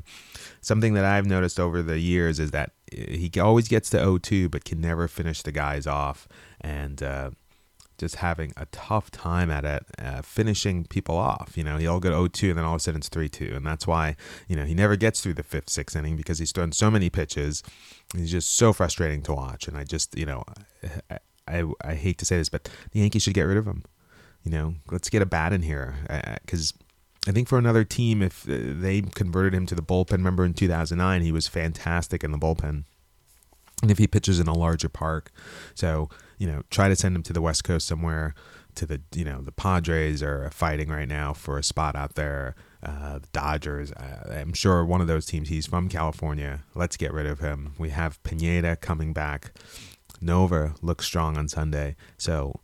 something 0.60 0.94
that 0.94 1.04
I've 1.04 1.26
noticed 1.26 1.60
over 1.60 1.82
the 1.82 1.98
years 1.98 2.40
is 2.40 2.50
that 2.50 2.72
he 2.90 3.30
always 3.40 3.68
gets 3.68 3.90
to 3.90 3.98
0-2, 3.98 4.50
but 4.50 4.64
can 4.64 4.80
never 4.80 5.06
finish 5.08 5.42
the 5.42 5.52
guys 5.52 5.86
off, 5.86 6.26
and 6.60 7.02
uh, 7.02 7.30
just 7.98 8.16
having 8.16 8.52
a 8.56 8.66
tough 8.66 9.10
time 9.10 9.50
at 9.50 9.64
it, 9.64 9.84
uh, 9.98 10.22
finishing 10.22 10.84
people 10.84 11.16
off. 11.16 11.56
You 11.56 11.64
know, 11.64 11.78
he'll 11.78 12.00
go 12.00 12.10
0-2 12.10 12.50
and 12.50 12.58
then 12.58 12.64
all 12.64 12.74
of 12.74 12.80
a 12.80 12.80
sudden 12.80 12.98
it's 12.98 13.08
3-2. 13.08 13.56
And 13.56 13.66
that's 13.66 13.86
why, 13.86 14.16
you 14.48 14.56
know, 14.56 14.64
he 14.64 14.74
never 14.74 14.96
gets 14.96 15.20
through 15.20 15.34
the 15.34 15.42
fifth, 15.42 15.70
sixth 15.70 15.96
inning 15.96 16.16
because 16.16 16.38
he's 16.38 16.52
thrown 16.52 16.72
so 16.72 16.90
many 16.90 17.10
pitches. 17.10 17.62
He's 18.14 18.30
just 18.30 18.52
so 18.52 18.72
frustrating 18.72 19.22
to 19.22 19.34
watch. 19.34 19.66
And 19.68 19.76
I 19.76 19.84
just, 19.84 20.16
you 20.16 20.26
know, 20.26 20.44
I, 21.10 21.18
I, 21.48 21.64
I 21.82 21.94
hate 21.94 22.18
to 22.18 22.24
say 22.24 22.36
this, 22.36 22.48
but 22.48 22.68
the 22.92 23.00
Yankees 23.00 23.22
should 23.22 23.34
get 23.34 23.42
rid 23.42 23.56
of 23.56 23.66
him. 23.66 23.84
You 24.44 24.52
know, 24.52 24.74
let's 24.90 25.10
get 25.10 25.22
a 25.22 25.26
bat 25.26 25.52
in 25.52 25.62
here 25.62 25.96
uh, 26.08 26.20
uh, 26.24 26.36
because 26.42 26.72
I 27.26 27.32
think 27.32 27.48
for 27.48 27.58
another 27.58 27.82
team, 27.82 28.22
if 28.22 28.48
uh, 28.48 28.54
they 28.56 29.02
converted 29.02 29.54
him 29.54 29.66
to 29.66 29.74
the 29.74 29.82
bullpen, 29.82 30.12
remember 30.12 30.44
in 30.44 30.54
2009, 30.54 31.22
he 31.22 31.32
was 31.32 31.48
fantastic 31.48 32.22
in 32.22 32.30
the 32.30 32.38
bullpen. 32.38 32.84
And 33.82 33.90
if 33.90 33.98
he 33.98 34.06
pitches 34.06 34.40
in 34.40 34.46
a 34.46 34.54
larger 34.54 34.88
park, 34.88 35.30
so 35.74 36.08
you 36.38 36.46
know, 36.46 36.62
try 36.70 36.88
to 36.88 36.96
send 36.96 37.16
him 37.16 37.22
to 37.24 37.32
the 37.32 37.42
West 37.42 37.64
Coast 37.64 37.86
somewhere. 37.86 38.34
To 38.76 38.84
the 38.84 39.00
you 39.14 39.24
know 39.24 39.40
the 39.40 39.52
Padres 39.52 40.22
are 40.22 40.50
fighting 40.50 40.90
right 40.90 41.08
now 41.08 41.32
for 41.32 41.56
a 41.56 41.62
spot 41.62 41.96
out 41.96 42.14
there. 42.14 42.54
Uh, 42.82 43.18
the 43.20 43.28
Dodgers, 43.32 43.90
uh, 43.92 44.30
I'm 44.30 44.52
sure 44.52 44.84
one 44.84 45.00
of 45.00 45.06
those 45.06 45.24
teams. 45.24 45.48
He's 45.48 45.66
from 45.66 45.88
California. 45.88 46.60
Let's 46.74 46.98
get 46.98 47.12
rid 47.12 47.24
of 47.24 47.40
him. 47.40 47.72
We 47.78 47.88
have 47.88 48.22
Pineda 48.22 48.76
coming 48.76 49.14
back. 49.14 49.52
Nova 50.20 50.74
looks 50.82 51.06
strong 51.06 51.38
on 51.38 51.48
Sunday, 51.48 51.96
so 52.18 52.60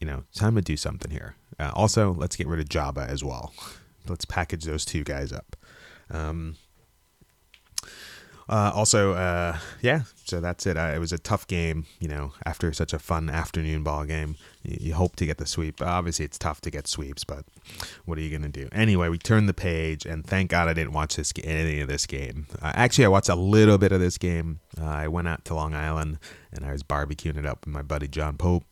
you 0.00 0.06
know, 0.06 0.24
time 0.34 0.56
to 0.56 0.62
do 0.62 0.76
something 0.76 1.12
here. 1.12 1.36
Uh, 1.60 1.70
also, 1.74 2.12
let's 2.12 2.34
get 2.34 2.48
rid 2.48 2.58
of 2.58 2.68
Joba 2.68 3.06
as 3.06 3.22
well. 3.22 3.54
Let's 4.08 4.24
package 4.24 4.64
those 4.64 4.84
two 4.84 5.04
guys 5.04 5.32
up. 5.32 5.54
Um, 6.10 6.56
Uh, 8.48 8.72
also, 8.74 9.12
uh, 9.12 9.56
yeah, 9.80 10.02
so 10.24 10.40
that's 10.40 10.66
it. 10.66 10.76
Uh, 10.76 10.92
it 10.94 10.98
was 10.98 11.12
a 11.12 11.18
tough 11.18 11.46
game, 11.46 11.86
you 12.00 12.08
know, 12.08 12.32
after 12.44 12.72
such 12.72 12.92
a 12.92 12.98
fun 12.98 13.30
afternoon 13.30 13.82
ball 13.82 14.04
game. 14.04 14.36
You, 14.62 14.76
you 14.80 14.94
hope 14.94 15.16
to 15.16 15.26
get 15.26 15.38
the 15.38 15.46
sweep. 15.46 15.80
Obviously, 15.80 16.24
it's 16.24 16.38
tough 16.38 16.60
to 16.62 16.70
get 16.70 16.86
sweeps, 16.86 17.24
but 17.24 17.44
what 18.04 18.18
are 18.18 18.20
you 18.20 18.30
going 18.30 18.42
to 18.42 18.48
do? 18.48 18.68
Anyway, 18.72 19.08
we 19.08 19.18
turned 19.18 19.48
the 19.48 19.54
page, 19.54 20.04
and 20.04 20.26
thank 20.26 20.50
God 20.50 20.68
I 20.68 20.74
didn't 20.74 20.92
watch 20.92 21.16
this 21.16 21.32
any 21.42 21.80
of 21.80 21.88
this 21.88 22.06
game. 22.06 22.46
Uh, 22.60 22.72
actually, 22.74 23.04
I 23.04 23.08
watched 23.08 23.28
a 23.28 23.34
little 23.34 23.78
bit 23.78 23.92
of 23.92 24.00
this 24.00 24.18
game. 24.18 24.60
Uh, 24.80 24.84
I 24.84 25.08
went 25.08 25.28
out 25.28 25.44
to 25.46 25.54
Long 25.54 25.74
Island, 25.74 26.18
and 26.52 26.64
I 26.64 26.72
was 26.72 26.82
barbecuing 26.82 27.38
it 27.38 27.46
up 27.46 27.64
with 27.64 27.72
my 27.72 27.82
buddy 27.82 28.08
John 28.08 28.36
Pope 28.36 28.64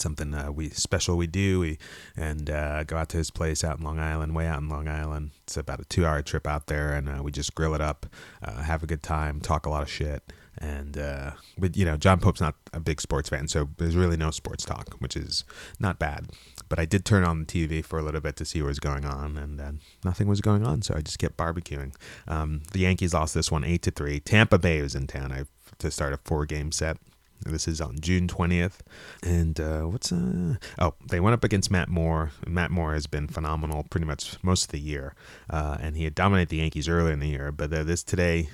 something 0.00 0.34
uh, 0.34 0.50
we 0.52 0.70
special 0.70 1.16
we 1.16 1.26
do. 1.26 1.60
We 1.60 1.78
and 2.16 2.50
uh, 2.50 2.84
go 2.84 2.96
out 2.96 3.08
to 3.10 3.16
his 3.16 3.30
place 3.30 3.64
out 3.64 3.78
in 3.78 3.84
Long 3.84 3.98
Island, 3.98 4.34
way 4.34 4.46
out 4.46 4.60
in 4.60 4.68
Long 4.68 4.88
Island. 4.88 5.30
It's 5.44 5.56
about 5.56 5.80
a 5.80 5.84
two-hour 5.84 6.22
trip 6.22 6.46
out 6.46 6.66
there, 6.66 6.92
and 6.92 7.08
uh, 7.08 7.22
we 7.22 7.30
just 7.32 7.54
grill 7.54 7.74
it 7.74 7.80
up, 7.80 8.06
uh, 8.42 8.62
have 8.62 8.82
a 8.82 8.86
good 8.86 9.02
time, 9.02 9.40
talk 9.40 9.66
a 9.66 9.70
lot 9.70 9.82
of 9.82 9.90
shit. 9.90 10.22
And 10.58 10.96
uh, 10.96 11.32
but 11.58 11.76
you 11.76 11.84
know, 11.84 11.96
John 11.96 12.18
Pope's 12.18 12.40
not 12.40 12.54
a 12.72 12.80
big 12.80 13.00
sports 13.00 13.28
fan, 13.28 13.46
so 13.48 13.68
there's 13.76 13.96
really 13.96 14.16
no 14.16 14.30
sports 14.30 14.64
talk, 14.64 14.94
which 15.00 15.16
is 15.16 15.44
not 15.78 15.98
bad. 15.98 16.30
But 16.68 16.78
I 16.78 16.86
did 16.86 17.04
turn 17.04 17.24
on 17.24 17.40
the 17.40 17.46
TV 17.46 17.84
for 17.84 17.98
a 17.98 18.02
little 18.02 18.22
bit 18.22 18.36
to 18.36 18.44
see 18.44 18.62
what 18.62 18.68
was 18.68 18.80
going 18.80 19.04
on, 19.04 19.36
and 19.36 19.80
nothing 20.04 20.28
was 20.28 20.40
going 20.40 20.66
on, 20.66 20.82
so 20.82 20.94
I 20.96 21.02
just 21.02 21.18
kept 21.18 21.36
barbecuing. 21.36 21.94
Um, 22.26 22.62
the 22.72 22.80
Yankees 22.80 23.12
lost 23.12 23.34
this 23.34 23.52
one 23.52 23.64
eight 23.64 23.82
to 23.82 23.90
three. 23.90 24.18
Tampa 24.20 24.58
Bay 24.58 24.80
was 24.80 24.94
in 24.94 25.06
town 25.06 25.30
I, 25.30 25.44
to 25.78 25.90
start 25.90 26.14
a 26.14 26.18
four-game 26.24 26.72
set. 26.72 26.96
This 27.50 27.68
is 27.68 27.80
on 27.80 27.98
June 28.00 28.28
20th. 28.28 28.78
And 29.22 29.58
uh, 29.60 29.82
what's 29.82 30.12
uh 30.12 30.56
oh, 30.78 30.94
they 31.08 31.20
went 31.20 31.34
up 31.34 31.44
against 31.44 31.70
Matt 31.70 31.88
Moore. 31.88 32.30
Matt 32.46 32.70
Moore 32.70 32.94
has 32.94 33.06
been 33.06 33.28
phenomenal 33.28 33.84
pretty 33.90 34.06
much 34.06 34.36
most 34.42 34.64
of 34.64 34.70
the 34.70 34.80
year. 34.80 35.14
Uh, 35.48 35.76
and 35.80 35.96
he 35.96 36.04
had 36.04 36.14
dominated 36.14 36.48
the 36.48 36.58
Yankees 36.58 36.88
earlier 36.88 37.12
in 37.12 37.20
the 37.20 37.28
year, 37.28 37.52
but 37.52 37.72
uh, 37.72 37.84
this 37.84 38.02
today 38.02 38.48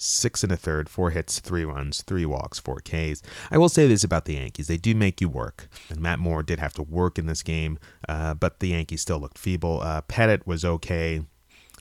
six 0.00 0.42
and 0.42 0.52
a 0.52 0.56
third, 0.56 0.88
four 0.88 1.10
hits, 1.10 1.40
three 1.40 1.64
runs, 1.64 2.02
three 2.02 2.24
walks, 2.24 2.58
four 2.58 2.80
Ks. 2.80 3.22
I 3.50 3.58
will 3.58 3.68
say 3.68 3.86
this 3.86 4.04
about 4.04 4.24
the 4.24 4.34
Yankees: 4.34 4.66
they 4.66 4.76
do 4.76 4.94
make 4.94 5.20
you 5.20 5.28
work, 5.28 5.68
and 5.88 6.00
Matt 6.00 6.18
Moore 6.18 6.42
did 6.42 6.58
have 6.58 6.74
to 6.74 6.82
work 6.82 7.18
in 7.18 7.26
this 7.26 7.42
game, 7.42 7.78
uh, 8.08 8.34
but 8.34 8.60
the 8.60 8.68
Yankees 8.68 9.02
still 9.02 9.18
looked 9.18 9.38
feeble. 9.38 9.80
Uh, 9.82 10.02
Pettitte 10.02 10.46
was 10.46 10.64
okay, 10.64 11.22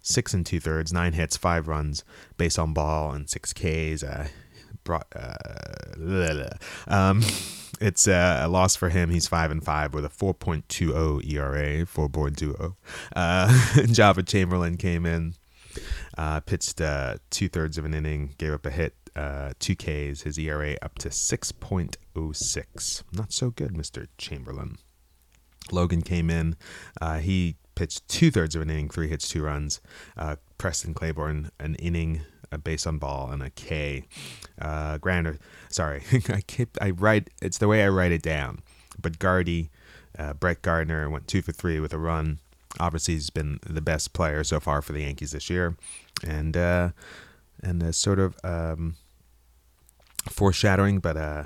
six 0.01 0.34
and 0.34 0.46
two 0.46 0.60
thirds, 0.60 0.94
nine 0.94 1.13
hits, 1.13 1.38
five 1.38 1.68
runs, 1.68 2.04
base 2.38 2.58
on 2.58 2.74
ball, 2.74 3.12
and 3.12 3.30
six 3.30 3.54
Ks. 3.54 4.04
Uh, 4.04 4.28
brought, 4.89 5.08
uh, 5.15 6.50
um, 6.88 7.22
it's 7.79 8.08
uh, 8.08 8.39
a 8.41 8.48
loss 8.48 8.75
for 8.75 8.89
him. 8.89 9.12
He's 9.12 9.27
five 9.27 9.51
and 9.51 9.63
five 9.63 9.93
with 9.93 10.03
a 10.03 10.10
4.20 10.10 11.31
ERA, 11.31 11.86
4.20. 11.86 12.75
Uh, 13.15 13.48
Joba 13.86 14.27
Chamberlain 14.27 14.77
came 14.77 15.05
in, 15.05 15.36
uh, 16.17 16.39
pitched 16.39 16.81
uh, 16.81 17.17
two 17.29 17.50
thirds 17.50 17.77
of 17.77 17.86
an 17.86 17.93
inning, 17.93 18.34
gave 18.39 18.51
up 18.51 18.65
a 18.65 18.72
hit, 18.72 18.96
uh, 19.15 19.51
two 19.60 19.75
Ks. 19.75 20.22
His 20.22 20.39
ERA 20.39 20.75
up 20.81 20.98
to 21.00 21.10
6.06. 21.10 23.03
Not 23.13 23.31
so 23.31 23.51
good, 23.51 23.75
Mr. 23.75 24.08
Chamberlain. 24.17 24.79
Logan 25.72 26.01
came 26.01 26.31
in. 26.31 26.55
Uh, 27.00 27.19
he 27.19 27.58
pitched 27.75 28.08
two 28.08 28.31
thirds 28.31 28.55
of 28.55 28.63
an 28.63 28.72
inning, 28.72 28.89
three 28.89 29.08
hits, 29.08 29.29
two 29.29 29.43
runs. 29.43 29.81
Preston 30.60 30.94
Claiborne, 30.94 31.50
an 31.60 31.74
inning, 31.75 32.22
a 32.51 32.60
base 32.60 32.86
on 32.86 33.00
ball, 33.00 33.32
and 33.32 33.42
a 33.42 33.50
K. 33.50 34.06
Uh, 34.62 35.00
Grander, 35.00 35.39
sorry, 35.70 36.04
I 36.30 36.42
keep 36.42 36.78
I 36.80 36.92
write. 36.92 37.32
It's 37.42 37.58
the 37.58 37.68
way 37.68 37.84
I 37.84 37.89
write 37.89 38.12
it 38.12 38.22
down. 38.22 38.60
But 39.01 39.18
Gardy, 39.18 39.72
uh, 40.18 40.34
Brett 40.34 40.62
Gardner 40.62 41.10
went 41.10 41.28
two 41.28 41.42
for 41.42 41.51
three 41.51 41.80
with 41.80 41.94
a 41.94 41.98
run. 41.98 42.39
Obviously, 42.80 43.16
he's 43.16 43.32
been 43.32 43.60
the 43.66 43.82
best 43.82 44.13
player 44.13 44.44
so 44.44 44.60
far 44.60 44.84
for 44.84 44.94
the 44.94 45.01
Yankees 45.01 45.32
this 45.32 45.50
year, 45.50 45.75
and 46.24 46.56
uh, 46.56 46.89
and 47.63 47.82
uh, 47.82 47.92
sort 47.92 48.20
of 48.20 48.38
um, 48.44 48.96
foreshadowing, 50.30 51.00
but 51.00 51.18
uh, 51.18 51.46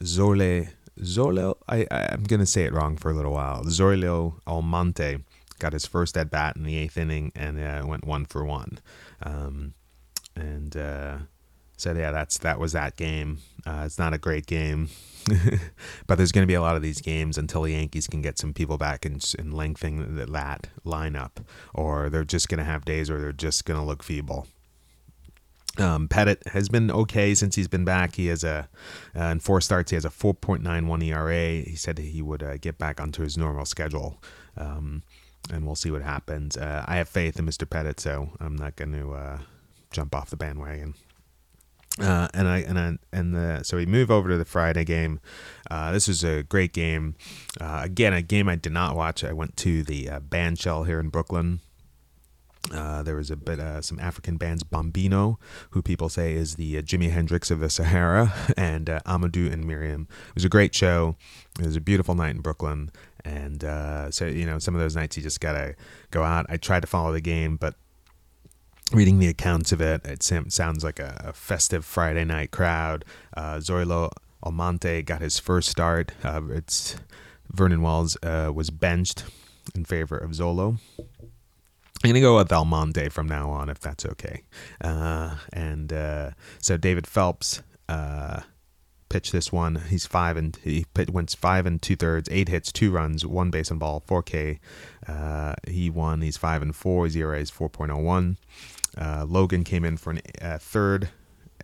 Zole 0.00 0.68
Zolo, 1.00 1.56
I, 1.68 1.86
I 1.90 2.08
I'm 2.12 2.22
gonna 2.22 2.46
say 2.46 2.64
it 2.64 2.72
wrong 2.72 2.96
for 2.96 3.10
a 3.10 3.14
little 3.14 3.32
while. 3.32 3.64
Zoilo 3.64 4.40
Almonte 4.46 5.18
got 5.58 5.72
his 5.72 5.86
first 5.86 6.16
at 6.16 6.30
bat 6.30 6.56
in 6.56 6.64
the 6.64 6.76
eighth 6.76 6.96
inning 6.96 7.32
and 7.34 7.58
uh, 7.60 7.84
went 7.86 8.04
one 8.04 8.24
for 8.24 8.44
one. 8.44 8.78
Um, 9.22 9.74
and 10.36 10.76
uh, 10.76 11.18
yeah, 11.84 12.10
that's 12.10 12.38
that 12.38 12.58
was 12.58 12.72
that 12.72 12.96
game. 12.96 13.38
Uh, 13.66 13.82
it's 13.84 13.98
not 13.98 14.14
a 14.14 14.18
great 14.18 14.46
game, 14.46 14.88
but 16.06 16.16
there's 16.16 16.32
going 16.32 16.42
to 16.42 16.50
be 16.50 16.54
a 16.54 16.60
lot 16.60 16.76
of 16.76 16.82
these 16.82 17.00
games 17.00 17.38
until 17.38 17.62
the 17.62 17.72
Yankees 17.72 18.06
can 18.06 18.22
get 18.22 18.38
some 18.38 18.52
people 18.52 18.78
back 18.78 19.04
and, 19.04 19.34
and 19.38 19.54
lengthen 19.54 20.16
that 20.16 20.68
lineup, 20.84 21.44
or 21.72 22.10
they're 22.10 22.24
just 22.24 22.48
going 22.48 22.58
to 22.58 22.64
have 22.64 22.84
days 22.84 23.10
where 23.10 23.20
they're 23.20 23.32
just 23.32 23.64
going 23.64 23.78
to 23.78 23.84
look 23.84 24.02
feeble. 24.02 24.46
Um, 25.78 26.06
Pettitte 26.06 26.46
has 26.48 26.68
been 26.68 26.90
okay 26.90 27.34
since 27.34 27.56
he's 27.56 27.68
been 27.68 27.84
back. 27.84 28.14
He 28.14 28.26
has 28.26 28.44
a, 28.44 28.68
uh, 29.16 29.24
in 29.24 29.40
four 29.40 29.60
starts, 29.60 29.90
he 29.90 29.96
has 29.96 30.04
a 30.04 30.10
4.91 30.10 31.04
ERA. 31.04 31.64
He 31.68 31.74
said 31.74 31.98
he 31.98 32.22
would 32.22 32.42
uh, 32.42 32.58
get 32.58 32.78
back 32.78 33.00
onto 33.00 33.22
his 33.22 33.36
normal 33.36 33.64
schedule, 33.64 34.22
um, 34.56 35.02
and 35.50 35.66
we'll 35.66 35.74
see 35.74 35.90
what 35.90 36.02
happens. 36.02 36.56
Uh, 36.56 36.84
I 36.86 36.96
have 36.96 37.08
faith 37.08 37.38
in 37.38 37.46
Mr. 37.46 37.66
Pettitte, 37.66 38.00
so 38.00 38.30
I'm 38.40 38.56
not 38.56 38.76
going 38.76 38.92
to 38.92 39.12
uh, 39.12 39.38
jump 39.90 40.14
off 40.14 40.30
the 40.30 40.36
bandwagon. 40.36 40.94
Uh, 42.00 42.26
and 42.34 42.48
I 42.48 42.58
and 42.58 42.78
I, 42.78 42.98
and 43.12 43.34
the 43.34 43.62
so 43.62 43.76
we 43.76 43.86
move 43.86 44.10
over 44.10 44.28
to 44.28 44.36
the 44.36 44.44
Friday 44.44 44.84
game. 44.84 45.20
Uh, 45.70 45.92
this 45.92 46.08
was 46.08 46.24
a 46.24 46.42
great 46.42 46.72
game. 46.72 47.14
Uh, 47.60 47.82
again, 47.84 48.12
a 48.12 48.20
game 48.20 48.48
I 48.48 48.56
did 48.56 48.72
not 48.72 48.96
watch. 48.96 49.22
I 49.22 49.32
went 49.32 49.56
to 49.58 49.84
the 49.84 50.08
uh, 50.10 50.20
here 50.84 50.98
in 50.98 51.08
Brooklyn. 51.08 51.60
Uh, 52.72 53.02
there 53.02 53.16
was 53.16 53.30
a 53.30 53.36
bit 53.36 53.60
uh, 53.60 53.82
some 53.82 53.98
African 54.00 54.36
bands, 54.36 54.64
Bombino, 54.64 55.36
who 55.70 55.82
people 55.82 56.08
say 56.08 56.32
is 56.32 56.54
the 56.54 56.78
uh, 56.78 56.82
Jimi 56.82 57.10
Hendrix 57.10 57.50
of 57.50 57.60
the 57.60 57.68
Sahara, 57.68 58.32
and 58.56 58.88
uh, 58.88 59.00
Amadou 59.06 59.52
and 59.52 59.64
Mariam. 59.64 60.08
It 60.28 60.34
was 60.34 60.44
a 60.44 60.48
great 60.48 60.74
show. 60.74 61.16
It 61.60 61.66
was 61.66 61.76
a 61.76 61.80
beautiful 61.80 62.14
night 62.14 62.30
in 62.30 62.40
Brooklyn, 62.40 62.90
and 63.24 63.62
uh, 63.64 64.10
so 64.10 64.26
you 64.26 64.46
know 64.46 64.58
some 64.58 64.74
of 64.74 64.80
those 64.80 64.96
nights 64.96 65.16
you 65.16 65.22
just 65.22 65.40
gotta 65.40 65.74
go 66.10 66.22
out. 66.22 66.46
I 66.48 66.56
tried 66.56 66.80
to 66.80 66.86
follow 66.86 67.12
the 67.12 67.20
game, 67.20 67.56
but 67.56 67.74
reading 68.92 69.18
the 69.18 69.28
accounts 69.28 69.70
of 69.72 69.80
it, 69.80 70.04
it 70.04 70.22
sounds 70.22 70.84
like 70.84 70.98
a, 70.98 71.32
festive 71.34 71.84
Friday 71.84 72.24
night 72.24 72.50
crowd. 72.50 73.04
Zoilo 73.36 74.10
Almonte 74.42 75.02
got 75.02 75.20
his 75.20 75.38
first 75.38 75.68
start. 75.68 76.12
It's 76.24 76.96
Vernon 77.52 77.82
Wells 77.82 78.16
was 78.22 78.70
benched 78.70 79.24
in 79.74 79.84
favor 79.84 80.16
of 80.16 80.30
Zolo. 80.32 80.78
I'm 82.02 82.10
gonna 82.10 82.20
go 82.20 82.36
with 82.36 82.52
Almonte 82.52 83.08
from 83.08 83.28
now 83.28 83.50
on, 83.50 83.68
if 83.70 83.80
that's 83.80 84.04
okay. 84.04 84.42
Uh, 84.80 85.36
and 85.52 85.92
uh, 85.92 86.30
so 86.58 86.76
David 86.76 87.06
Phelps 87.06 87.62
uh, 87.88 88.40
pitched 89.08 89.32
this 89.32 89.52
one. 89.52 89.76
He's 89.88 90.04
five 90.04 90.36
and 90.36 90.56
he 90.62 90.84
went 91.08 91.34
five 91.38 91.64
and 91.66 91.80
two 91.80 91.96
thirds, 91.96 92.28
eight 92.30 92.48
hits, 92.48 92.72
two 92.72 92.90
runs, 92.90 93.24
one 93.24 93.50
base 93.50 93.70
on 93.70 93.78
ball, 93.78 94.02
4K. 94.06 94.58
Uh, 95.06 95.54
he 95.66 95.88
won. 95.88 96.20
He's 96.20 96.36
five 96.36 96.60
and 96.60 96.74
four. 96.74 97.04
His 97.04 97.16
ERA 97.16 97.38
is 97.38 97.50
4.01. 97.50 98.36
Uh, 98.98 99.24
Logan 99.26 99.64
came 99.64 99.84
in 99.84 99.96
for 99.96 100.12
a 100.12 100.46
uh, 100.46 100.58
third 100.58 101.08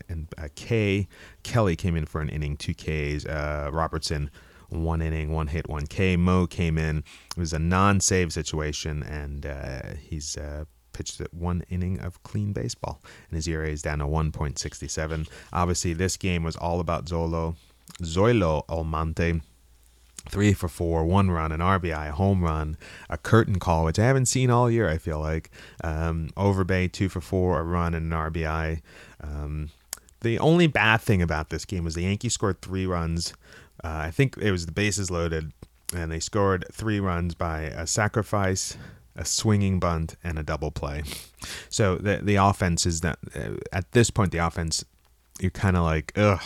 and 0.08 0.28
a 0.38 0.48
K. 0.48 1.06
Kelly 1.42 1.76
came 1.76 1.96
in 1.96 2.06
for 2.06 2.20
an 2.20 2.28
inning, 2.28 2.56
two 2.56 2.72
Ks. 2.72 3.26
Robertson, 3.26 4.30
one 4.70 5.02
inning, 5.02 5.32
one 5.32 5.48
hit, 5.48 5.68
one 5.68 5.86
K. 5.86 6.16
Mo 6.16 6.46
came 6.46 6.78
in. 6.78 6.98
It 6.98 7.36
was 7.36 7.52
a 7.52 7.58
non-save 7.58 8.32
situation, 8.32 9.02
and 9.02 9.46
uh, 9.46 9.94
he's 10.00 10.36
uh, 10.36 10.64
pitched 10.92 11.20
one 11.32 11.64
inning 11.68 12.00
of 12.00 12.22
clean 12.22 12.52
baseball, 12.52 13.00
and 13.28 13.36
his 13.36 13.48
ERA 13.48 13.68
is 13.68 13.82
down 13.82 13.98
to 13.98 14.06
1.67. 14.06 15.28
Obviously, 15.52 15.92
this 15.92 16.16
game 16.16 16.42
was 16.42 16.56
all 16.56 16.80
about 16.80 17.06
Zolo, 17.06 17.56
Zoilo 18.02 18.64
Almonte 18.68 19.40
three 20.28 20.52
for 20.52 20.68
four, 20.68 21.04
one 21.04 21.30
run, 21.30 21.52
an 21.52 21.60
RBI, 21.60 22.08
a 22.08 22.12
home 22.12 22.44
run, 22.44 22.76
a 23.08 23.16
curtain 23.16 23.58
call, 23.58 23.84
which 23.84 23.98
I 23.98 24.04
haven't 24.04 24.26
seen 24.26 24.50
all 24.50 24.70
year. 24.70 24.88
I 24.88 24.98
feel 24.98 25.18
like 25.18 25.50
um, 25.82 26.30
Overbay 26.36 26.92
two 26.92 27.08
for 27.08 27.20
four, 27.20 27.58
a 27.58 27.62
run 27.62 27.94
and 27.94 28.12
an 28.12 28.18
RBI. 28.18 28.82
Um, 29.22 29.70
the 30.20 30.38
only 30.38 30.66
bad 30.66 31.00
thing 31.00 31.22
about 31.22 31.50
this 31.50 31.64
game 31.64 31.84
was 31.84 31.94
the 31.94 32.02
Yankees 32.02 32.34
scored 32.34 32.60
three 32.60 32.86
runs. 32.86 33.32
Uh, 33.82 34.04
I 34.06 34.10
think 34.10 34.36
it 34.38 34.50
was 34.50 34.66
the 34.66 34.72
bases 34.72 35.10
loaded, 35.10 35.52
and 35.94 36.10
they 36.10 36.20
scored 36.20 36.64
three 36.72 37.00
runs 37.00 37.34
by 37.34 37.62
a 37.62 37.86
sacrifice, 37.86 38.76
a 39.16 39.24
swinging 39.24 39.80
bunt, 39.80 40.16
and 40.22 40.38
a 40.38 40.42
double 40.42 40.70
play. 40.70 41.02
So 41.70 41.96
the 41.96 42.20
the 42.22 42.34
offense 42.34 42.84
is 42.84 43.00
that 43.00 43.18
uh, 43.34 43.56
at 43.72 43.92
this 43.92 44.10
point 44.10 44.30
the 44.30 44.44
offense 44.46 44.84
you're 45.40 45.50
kind 45.50 45.74
of 45.74 45.84
like 45.84 46.12
ugh 46.14 46.42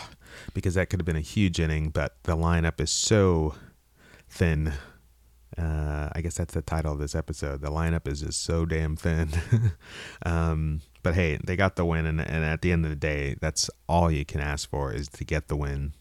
because 0.53 0.75
that 0.75 0.91
could 0.91 1.00
have 1.00 1.07
been 1.07 1.17
a 1.17 1.21
huge 1.21 1.61
inning, 1.61 1.91
but 1.91 2.17
the 2.25 2.37
lineup 2.37 2.81
is 2.81 2.91
so 2.91 3.55
thin. 4.29 4.73
Uh, 5.57 6.11
I 6.12 6.21
guess 6.21 6.37
that's 6.37 6.55
the 6.55 6.62
title 6.62 6.93
of 6.93 6.99
this 6.99 7.14
episode. 7.14 7.61
The 7.61 7.71
lineup 7.71 8.09
is 8.09 8.21
just 8.21 8.43
so 8.43 8.67
damn 8.67 8.97
thin. 8.97 9.31
um, 10.26 10.81
but 11.03 11.14
hey, 11.14 11.38
they 11.43 11.57
got 11.57 11.76
the 11.76 11.85
win, 11.85 12.07
and, 12.07 12.21
and 12.21 12.45
at 12.45 12.62
the 12.62 12.73
end 12.73 12.85
of 12.85 12.91
the 12.91 12.97
day, 12.97 13.37
that's 13.41 13.71
all 13.88 14.11
you 14.11 14.25
can 14.25 14.41
ask 14.41 14.69
for 14.69 14.93
is 14.93 15.09
to 15.09 15.25
get 15.25 15.49
the 15.49 15.57
win. 15.57 15.93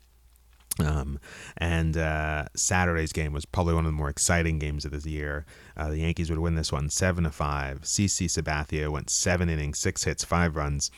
Um, 0.79 1.19
and 1.57 1.95
uh, 1.97 2.45
Saturday's 2.55 3.13
game 3.13 3.31
was 3.31 3.45
probably 3.45 3.75
one 3.75 3.85
of 3.85 3.91
the 3.91 3.97
more 3.97 4.09
exciting 4.09 4.57
games 4.57 4.85
of 4.85 5.03
the 5.03 5.09
year. 5.09 5.45
Uh, 5.77 5.89
the 5.89 5.99
Yankees 5.99 6.29
would 6.29 6.39
win 6.39 6.55
this 6.55 6.71
one 6.71 6.89
seven 6.89 7.25
to 7.25 7.31
five. 7.31 7.81
CC 7.81 8.25
Sabathia 8.25 8.89
went 8.89 9.09
seven 9.09 9.49
innings, 9.49 9.77
six 9.77 10.03
hits, 10.03 10.23
five 10.23 10.55
runs, 10.55 10.89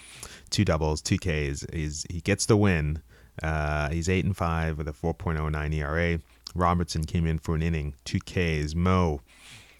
two 0.49 0.63
doubles, 0.63 1.01
two 1.01 1.17
Ks. 1.17 1.65
He's, 1.73 2.05
he 2.09 2.21
gets 2.21 2.45
the 2.45 2.55
win. 2.55 3.01
Uh, 3.43 3.89
he's 3.89 4.07
eight 4.07 4.23
and 4.23 4.37
five 4.37 4.77
with 4.77 4.87
a 4.87 4.93
4.09 4.93 5.73
ERA. 5.73 6.19
Robertson 6.53 7.03
came 7.03 7.27
in 7.27 7.37
for 7.37 7.53
an 7.53 7.61
inning, 7.61 7.95
two 8.05 8.19
Ks. 8.19 8.73
Mo 8.75 9.21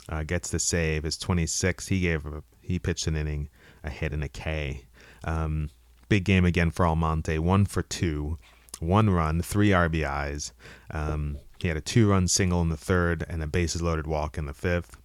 uh, 0.10 0.24
gets 0.24 0.50
the 0.50 0.60
save. 0.60 1.04
His 1.04 1.18
26. 1.18 1.88
He 1.88 2.02
gave 2.02 2.26
a, 2.26 2.44
he 2.62 2.80
pitched 2.80 3.08
an 3.08 3.16
inning, 3.16 3.50
a 3.84 3.90
hit, 3.90 4.12
and 4.12 4.24
a 4.24 4.30
K. 4.30 4.84
Um, 5.24 5.70
big 6.10 6.26
game 6.26 6.44
again 6.44 6.70
for 6.70 6.86
Almonte. 6.86 7.38
One 7.40 7.66
for 7.66 7.82
two 7.82 8.38
one 8.80 9.10
run, 9.10 9.42
three 9.42 9.70
RBIs. 9.70 10.52
Um, 10.92 11.38
he 11.60 11.68
had 11.68 11.78
a 11.78 11.82
two 11.82 12.10
run 12.10 12.28
single 12.28 12.62
in 12.62 12.70
the 12.70 12.78
third 12.78 13.26
and 13.28 13.42
a 13.42 13.48
bases 13.48 13.82
loaded 13.82 14.08
walk 14.08 14.38
in 14.38 14.46
the 14.46 14.54
fifth. 14.54 14.98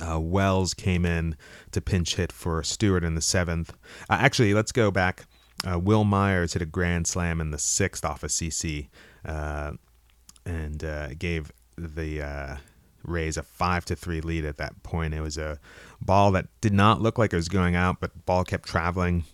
Uh, 0.00 0.18
Wells 0.18 0.72
came 0.74 1.04
in 1.04 1.36
to 1.70 1.80
pinch 1.80 2.16
hit 2.16 2.32
for 2.32 2.62
Stewart 2.62 3.04
in 3.04 3.14
the 3.14 3.20
seventh. 3.20 3.72
Uh, 4.08 4.16
actually, 4.20 4.54
let's 4.54 4.72
go 4.72 4.90
back. 4.90 5.26
Uh, 5.70 5.78
Wil 5.78 6.04
Myers 6.04 6.54
hit 6.54 6.62
a 6.62 6.66
grand 6.66 7.06
slam 7.06 7.40
in 7.40 7.50
the 7.50 7.58
sixth 7.58 8.04
off 8.04 8.22
of 8.22 8.30
CC 8.30 8.88
uh, 9.24 9.72
and 10.44 10.82
uh, 10.82 11.14
gave 11.14 11.52
the 11.76 12.22
uh, 12.22 12.56
Rays 13.04 13.36
a 13.36 13.42
five 13.42 13.84
to 13.86 13.96
three 13.96 14.20
lead 14.20 14.44
at 14.44 14.56
that 14.56 14.82
point. 14.82 15.14
It 15.14 15.20
was 15.20 15.36
a 15.36 15.58
ball 16.00 16.32
that 16.32 16.46
did 16.60 16.72
not 16.72 17.00
look 17.00 17.18
like 17.18 17.32
it 17.32 17.36
was 17.36 17.48
going 17.48 17.76
out, 17.76 18.00
but 18.00 18.24
ball 18.26 18.44
kept 18.44 18.68
traveling, 18.68 19.24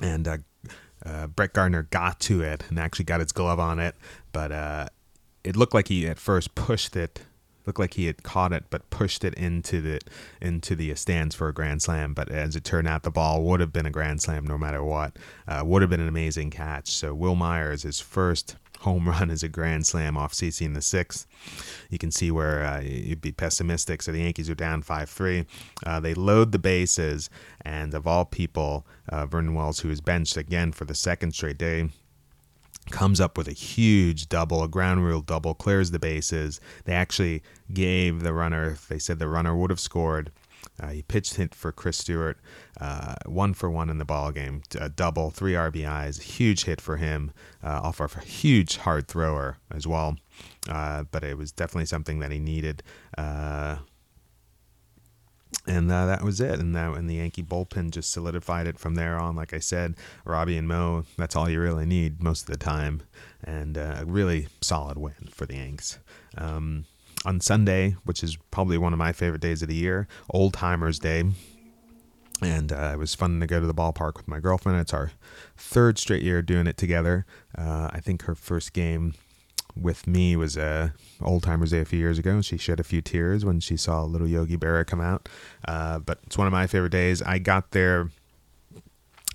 and 0.00 0.42
uh, 1.04 1.26
Brett 1.28 1.52
Gardner 1.52 1.84
got 1.84 2.20
to 2.20 2.42
it 2.42 2.64
and 2.68 2.78
actually 2.78 3.04
got 3.04 3.20
his 3.20 3.32
glove 3.32 3.60
on 3.60 3.78
it, 3.78 3.94
but 4.32 4.52
uh, 4.52 4.86
it 5.44 5.56
looked 5.56 5.74
like 5.74 5.88
he 5.88 6.06
at 6.06 6.18
first 6.18 6.54
pushed 6.54 6.96
it. 6.96 7.20
Looked 7.66 7.78
like 7.78 7.94
he 7.94 8.06
had 8.06 8.22
caught 8.22 8.54
it, 8.54 8.64
but 8.70 8.88
pushed 8.88 9.24
it 9.24 9.34
into 9.34 9.82
the 9.82 10.00
into 10.40 10.74
the 10.74 10.94
stands 10.94 11.34
for 11.34 11.48
a 11.48 11.52
grand 11.52 11.82
slam. 11.82 12.14
But 12.14 12.30
as 12.30 12.56
it 12.56 12.64
turned 12.64 12.88
out, 12.88 13.02
the 13.02 13.10
ball 13.10 13.42
would 13.42 13.60
have 13.60 13.74
been 13.74 13.84
a 13.84 13.90
grand 13.90 14.22
slam 14.22 14.46
no 14.46 14.56
matter 14.56 14.82
what. 14.82 15.16
Uh, 15.46 15.62
would 15.66 15.82
have 15.82 15.90
been 15.90 16.00
an 16.00 16.08
amazing 16.08 16.48
catch. 16.48 16.88
So 16.88 17.12
Wil 17.12 17.34
Myers, 17.34 17.82
his 17.82 18.00
first 18.00 18.56
home 18.80 19.08
run 19.08 19.30
is 19.30 19.42
a 19.42 19.48
grand 19.48 19.86
slam 19.86 20.16
off 20.16 20.32
CC 20.32 20.62
in 20.62 20.72
the 20.72 20.82
sixth. 20.82 21.26
You 21.90 21.98
can 21.98 22.10
see 22.10 22.30
where 22.30 22.64
uh, 22.64 22.80
you'd 22.80 23.20
be 23.20 23.32
pessimistic. 23.32 24.02
So 24.02 24.12
the 24.12 24.20
Yankees 24.20 24.50
are 24.50 24.54
down 24.54 24.82
5 24.82 25.10
3. 25.10 25.46
Uh, 25.84 26.00
they 26.00 26.14
load 26.14 26.52
the 26.52 26.58
bases, 26.58 27.30
and 27.62 27.94
of 27.94 28.06
all 28.06 28.24
people, 28.24 28.86
uh, 29.08 29.26
Vernon 29.26 29.54
Wells, 29.54 29.80
who 29.80 29.90
is 29.90 30.00
benched 30.00 30.36
again 30.36 30.72
for 30.72 30.84
the 30.84 30.94
second 30.94 31.32
straight 31.32 31.58
day, 31.58 31.88
comes 32.90 33.20
up 33.20 33.36
with 33.36 33.48
a 33.48 33.52
huge 33.52 34.28
double, 34.28 34.62
a 34.62 34.68
ground 34.68 35.04
rule 35.04 35.20
double, 35.20 35.54
clears 35.54 35.90
the 35.90 35.98
bases. 35.98 36.60
They 36.84 36.94
actually 36.94 37.42
gave 37.72 38.22
the 38.22 38.32
runner, 38.32 38.76
they 38.88 38.98
said 38.98 39.18
the 39.18 39.28
runner 39.28 39.54
would 39.56 39.70
have 39.70 39.80
scored. 39.80 40.30
Uh, 40.80 40.88
he 40.88 41.02
pitched 41.02 41.34
hit 41.34 41.54
for 41.54 41.72
Chris 41.72 41.98
Stewart, 41.98 42.38
uh, 42.80 43.14
one 43.26 43.54
for 43.54 43.70
one 43.70 43.90
in 43.90 43.98
the 43.98 44.04
ball 44.04 44.30
game, 44.30 44.62
a 44.78 44.88
double, 44.88 45.30
three 45.30 45.54
RBIs, 45.54 46.20
huge 46.20 46.64
hit 46.64 46.80
for 46.80 46.96
him, 46.96 47.32
uh, 47.62 47.80
off 47.82 48.00
of 48.00 48.16
a 48.16 48.20
huge 48.20 48.76
hard 48.78 49.08
thrower 49.08 49.58
as 49.72 49.86
well. 49.86 50.16
Uh, 50.68 51.04
but 51.10 51.24
it 51.24 51.36
was 51.36 51.50
definitely 51.50 51.86
something 51.86 52.20
that 52.20 52.30
he 52.30 52.38
needed. 52.38 52.82
Uh, 53.16 53.78
and 55.66 55.90
uh, 55.90 56.06
that 56.06 56.22
was 56.22 56.40
it. 56.40 56.58
And 56.58 56.74
that 56.74 56.92
and 56.94 57.08
the 57.08 57.16
Yankee 57.16 57.42
bullpen 57.42 57.90
just 57.90 58.10
solidified 58.10 58.66
it 58.66 58.78
from 58.78 58.94
there 58.94 59.18
on. 59.18 59.36
Like 59.36 59.52
I 59.52 59.58
said, 59.58 59.94
Robbie 60.24 60.56
and 60.56 60.68
Mo, 60.68 61.04
that's 61.16 61.36
all 61.36 61.48
you 61.48 61.60
really 61.60 61.86
need 61.86 62.22
most 62.22 62.42
of 62.42 62.46
the 62.48 62.56
time, 62.56 63.02
and 63.42 63.76
a 63.76 64.04
really 64.06 64.48
solid 64.60 64.96
win 64.96 65.28
for 65.30 65.46
the 65.46 65.56
Yanks. 65.56 65.98
Um, 66.36 66.84
on 67.24 67.40
Sunday, 67.40 67.96
which 68.04 68.22
is 68.22 68.36
probably 68.50 68.78
one 68.78 68.92
of 68.92 68.98
my 68.98 69.12
favorite 69.12 69.40
days 69.40 69.62
of 69.62 69.68
the 69.68 69.74
year, 69.74 70.06
Old 70.30 70.54
Timers 70.54 70.98
Day. 70.98 71.24
And 72.40 72.72
uh, 72.72 72.92
it 72.94 72.98
was 72.98 73.14
fun 73.14 73.40
to 73.40 73.46
go 73.46 73.60
to 73.60 73.66
the 73.66 73.74
ballpark 73.74 74.16
with 74.16 74.28
my 74.28 74.38
girlfriend. 74.38 74.80
It's 74.80 74.94
our 74.94 75.10
third 75.56 75.98
straight 75.98 76.22
year 76.22 76.40
doing 76.40 76.68
it 76.68 76.76
together. 76.76 77.26
Uh, 77.56 77.88
I 77.92 78.00
think 78.00 78.22
her 78.22 78.36
first 78.36 78.72
game 78.72 79.14
with 79.76 80.06
me 80.06 80.36
was 80.36 80.56
uh, 80.56 80.90
Old 81.20 81.42
Timers 81.42 81.70
Day 81.70 81.80
a 81.80 81.84
few 81.84 81.98
years 81.98 82.18
ago. 82.18 82.40
She 82.40 82.56
shed 82.56 82.78
a 82.78 82.84
few 82.84 83.00
tears 83.00 83.44
when 83.44 83.60
she 83.60 83.76
saw 83.76 84.04
little 84.04 84.28
Yogi 84.28 84.56
Berra 84.56 84.86
come 84.86 85.00
out. 85.00 85.28
Uh, 85.66 85.98
but 85.98 86.18
it's 86.24 86.38
one 86.38 86.46
of 86.46 86.52
my 86.52 86.66
favorite 86.66 86.92
days. 86.92 87.22
I 87.22 87.38
got 87.38 87.72
there 87.72 88.10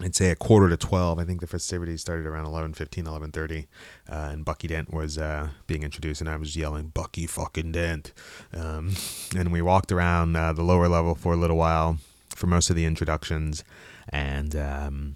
I'd 0.01 0.15
say 0.15 0.31
a 0.31 0.35
quarter 0.35 0.69
to 0.69 0.77
12. 0.77 1.19
I 1.19 1.23
think 1.23 1.39
the 1.39 1.47
festivities 1.47 2.01
started 2.01 2.25
around 2.25 2.45
11:15, 2.45 3.05
11:30, 3.05 3.67
uh, 4.09 4.29
and 4.31 4.43
Bucky 4.43 4.67
Dent 4.67 4.91
was 4.91 5.17
uh, 5.17 5.49
being 5.67 5.83
introduced, 5.83 6.19
and 6.19 6.29
I 6.29 6.35
was 6.35 6.55
yelling 6.55 6.87
"Bucky 6.87 7.27
fucking 7.27 7.71
Dent," 7.71 8.11
um, 8.53 8.95
and 9.35 9.51
we 9.51 9.61
walked 9.61 9.91
around 9.91 10.35
uh, 10.35 10.51
the 10.51 10.63
lower 10.63 10.87
level 10.87 11.13
for 11.13 11.33
a 11.33 11.37
little 11.37 11.57
while 11.57 11.99
for 12.29 12.47
most 12.47 12.69
of 12.69 12.75
the 12.75 12.85
introductions, 12.85 13.63
and 14.09 14.55
um, 14.55 15.15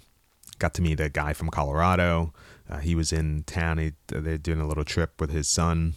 got 0.58 0.74
to 0.74 0.82
meet 0.82 1.00
a 1.00 1.08
guy 1.08 1.32
from 1.32 1.50
Colorado. 1.50 2.32
Uh, 2.70 2.78
he 2.78 2.94
was 2.94 3.12
in 3.12 3.42
town. 3.44 3.78
He, 3.78 3.92
they're 4.06 4.38
doing 4.38 4.60
a 4.60 4.66
little 4.66 4.84
trip 4.84 5.20
with 5.20 5.30
his 5.30 5.48
son 5.48 5.94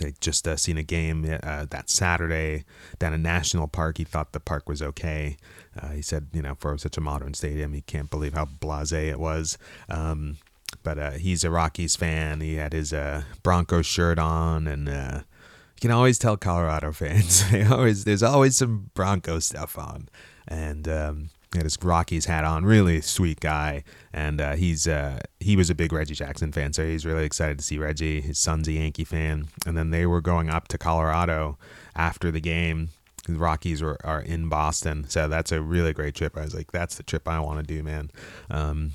they 0.00 0.14
just 0.20 0.48
uh, 0.48 0.56
seen 0.56 0.76
a 0.76 0.82
game 0.82 1.38
uh, 1.42 1.66
that 1.70 1.88
Saturday 1.88 2.64
down 2.98 3.12
in 3.14 3.22
National 3.22 3.68
Park. 3.68 3.98
He 3.98 4.04
thought 4.04 4.32
the 4.32 4.40
park 4.40 4.68
was 4.68 4.82
okay. 4.82 5.36
Uh, 5.80 5.90
he 5.90 6.02
said, 6.02 6.28
you 6.32 6.42
know, 6.42 6.56
for 6.58 6.76
such 6.78 6.96
a 6.96 7.00
modern 7.00 7.34
stadium, 7.34 7.72
he 7.72 7.82
can't 7.82 8.10
believe 8.10 8.34
how 8.34 8.46
blasé 8.46 9.08
it 9.08 9.20
was. 9.20 9.56
Um, 9.88 10.38
but 10.82 10.98
uh, 10.98 11.10
he's 11.12 11.44
a 11.44 11.50
Rockies 11.50 11.96
fan. 11.96 12.40
He 12.40 12.54
had 12.54 12.72
his 12.72 12.92
uh, 12.92 13.22
Broncos 13.42 13.86
shirt 13.86 14.18
on, 14.18 14.66
and 14.66 14.88
uh, 14.88 15.20
you 15.20 15.80
can 15.80 15.90
always 15.90 16.18
tell 16.18 16.36
Colorado 16.36 16.92
fans. 16.92 17.48
they 17.50 17.64
always 17.64 18.04
there's 18.04 18.22
always 18.22 18.56
some 18.56 18.90
Bronco 18.94 19.38
stuff 19.38 19.78
on, 19.78 20.08
and 20.48 20.88
um, 20.88 21.30
had 21.54 21.64
his 21.64 21.76
Rockies 21.82 22.26
hat 22.26 22.44
on. 22.44 22.64
Really 22.64 23.00
sweet 23.00 23.40
guy, 23.40 23.82
and 24.12 24.40
uh, 24.40 24.54
he's 24.54 24.86
uh, 24.86 25.20
he 25.40 25.56
was 25.56 25.70
a 25.70 25.74
big 25.74 25.92
Reggie 25.92 26.14
Jackson 26.14 26.52
fan, 26.52 26.72
so 26.72 26.84
he's 26.84 27.04
really 27.04 27.24
excited 27.24 27.58
to 27.58 27.64
see 27.64 27.78
Reggie. 27.78 28.20
His 28.20 28.38
son's 28.38 28.68
a 28.68 28.72
Yankee 28.72 29.04
fan, 29.04 29.48
and 29.66 29.76
then 29.76 29.90
they 29.90 30.06
were 30.06 30.20
going 30.20 30.48
up 30.48 30.68
to 30.68 30.78
Colorado 30.78 31.58
after 31.96 32.30
the 32.30 32.40
game. 32.40 32.90
The 33.26 33.34
Rockies 33.34 33.82
were 33.82 33.98
are 34.04 34.20
in 34.20 34.48
Boston, 34.48 35.06
so 35.08 35.28
that's 35.28 35.52
a 35.52 35.60
really 35.60 35.92
great 35.92 36.14
trip. 36.14 36.36
I 36.36 36.42
was 36.42 36.54
like, 36.54 36.72
that's 36.72 36.96
the 36.96 37.02
trip 37.02 37.26
I 37.26 37.40
want 37.40 37.60
to 37.60 37.74
do, 37.74 37.82
man. 37.82 38.10
Um, 38.48 38.92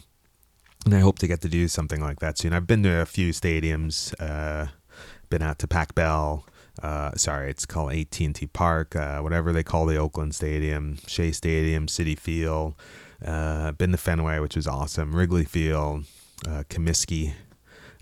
and 0.85 0.93
I 0.93 0.99
hope 0.99 1.19
to 1.19 1.27
get 1.27 1.41
to 1.41 1.49
do 1.49 1.67
something 1.67 1.99
like 1.99 2.19
that 2.19 2.37
soon. 2.37 2.53
I've 2.53 2.67
been 2.67 2.83
to 2.83 3.01
a 3.01 3.05
few 3.05 3.31
stadiums, 3.31 4.13
uh, 4.19 4.67
been 5.29 5.41
out 5.41 5.59
to 5.59 5.67
Pac 5.67 5.95
Bell. 5.95 6.45
Uh, 6.81 7.11
sorry, 7.15 7.49
it's 7.49 7.65
called 7.65 7.93
AT&T 7.93 8.47
Park, 8.47 8.95
uh, 8.95 9.19
whatever 9.19 9.53
they 9.53 9.63
call 9.63 9.85
the 9.85 9.97
Oakland 9.97 10.35
Stadium, 10.35 10.97
Shea 11.07 11.31
Stadium, 11.31 11.87
Citi 11.87 12.17
Field. 12.17 12.75
Uh, 13.25 13.71
been 13.71 13.91
to 13.91 13.97
Fenway, 13.97 14.39
which 14.39 14.55
was 14.55 14.67
awesome. 14.67 15.15
Wrigley 15.15 15.45
Field, 15.45 16.05
uh, 16.47 16.63
Comiskey, 16.69 17.33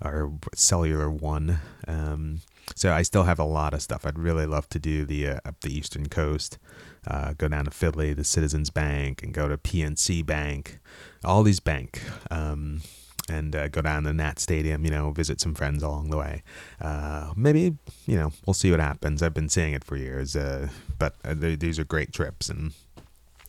or 0.03 0.33
Cellular 0.55 1.09
One. 1.09 1.59
Um, 1.87 2.41
so 2.75 2.91
I 2.93 3.03
still 3.03 3.23
have 3.23 3.39
a 3.39 3.45
lot 3.45 3.73
of 3.73 3.81
stuff. 3.81 4.05
I'd 4.05 4.17
really 4.17 4.45
love 4.45 4.67
to 4.69 4.79
do 4.79 5.05
the 5.05 5.27
uh, 5.27 5.39
up 5.45 5.61
the 5.61 5.75
Eastern 5.75 6.09
Coast, 6.09 6.57
uh, 7.05 7.33
go 7.33 7.47
down 7.47 7.65
to 7.65 7.71
Philly, 7.71 8.13
the 8.13 8.23
Citizens 8.23 8.69
Bank, 8.69 9.21
and 9.21 9.33
go 9.33 9.47
to 9.47 9.57
PNC 9.57 10.25
Bank, 10.25 10.79
all 11.23 11.43
these 11.43 11.59
bank. 11.59 12.01
Um, 12.31 12.81
and 13.29 13.55
uh, 13.55 13.67
go 13.69 13.81
down 13.81 14.03
to 14.03 14.13
Nat 14.13 14.39
Stadium, 14.39 14.83
you 14.83 14.91
know, 14.91 15.11
visit 15.11 15.39
some 15.39 15.53
friends 15.53 15.81
along 15.81 16.09
the 16.09 16.17
way. 16.17 16.43
Uh, 16.81 17.31
maybe, 17.35 17.77
you 18.05 18.15
know, 18.15 18.31
we'll 18.45 18.53
see 18.53 18.71
what 18.71 18.79
happens. 18.79 19.23
I've 19.23 19.33
been 19.33 19.49
saying 19.49 19.73
it 19.73 19.83
for 19.83 19.95
years, 19.95 20.35
uh, 20.35 20.69
but 20.99 21.15
uh, 21.23 21.33
these 21.37 21.79
are 21.79 21.85
great 21.85 22.11
trips. 22.11 22.49
And 22.49 22.73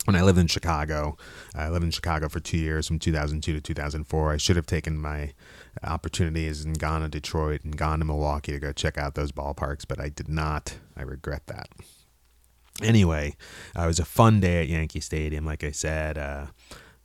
when 0.04 0.16
I 0.16 0.22
lived 0.22 0.38
in 0.38 0.46
Chicago, 0.46 1.16
I 1.54 1.68
lived 1.68 1.84
in 1.84 1.90
Chicago 1.90 2.28
for 2.28 2.40
two 2.40 2.58
years 2.58 2.86
from 2.86 2.98
2002 2.98 3.52
to 3.52 3.60
2004. 3.60 4.32
I 4.32 4.36
should 4.36 4.56
have 4.56 4.66
taken 4.66 4.98
my 4.98 5.32
opportunities 5.82 6.64
and 6.64 6.78
gone 6.78 7.00
to 7.00 7.08
Detroit 7.08 7.64
and 7.64 7.76
gone 7.76 7.98
to 7.98 8.04
Milwaukee 8.04 8.52
to 8.52 8.58
go 8.58 8.72
check 8.72 8.96
out 8.96 9.14
those 9.14 9.32
ballparks, 9.32 9.84
but 9.88 10.00
I 10.00 10.08
did 10.08 10.28
not. 10.28 10.76
I 10.96 11.02
regret 11.02 11.46
that. 11.46 11.68
Anyway, 12.82 13.36
uh, 13.78 13.82
it 13.82 13.86
was 13.86 14.00
a 14.00 14.04
fun 14.04 14.40
day 14.40 14.60
at 14.60 14.68
Yankee 14.68 15.00
Stadium, 15.00 15.46
like 15.46 15.62
I 15.62 15.70
said. 15.70 16.18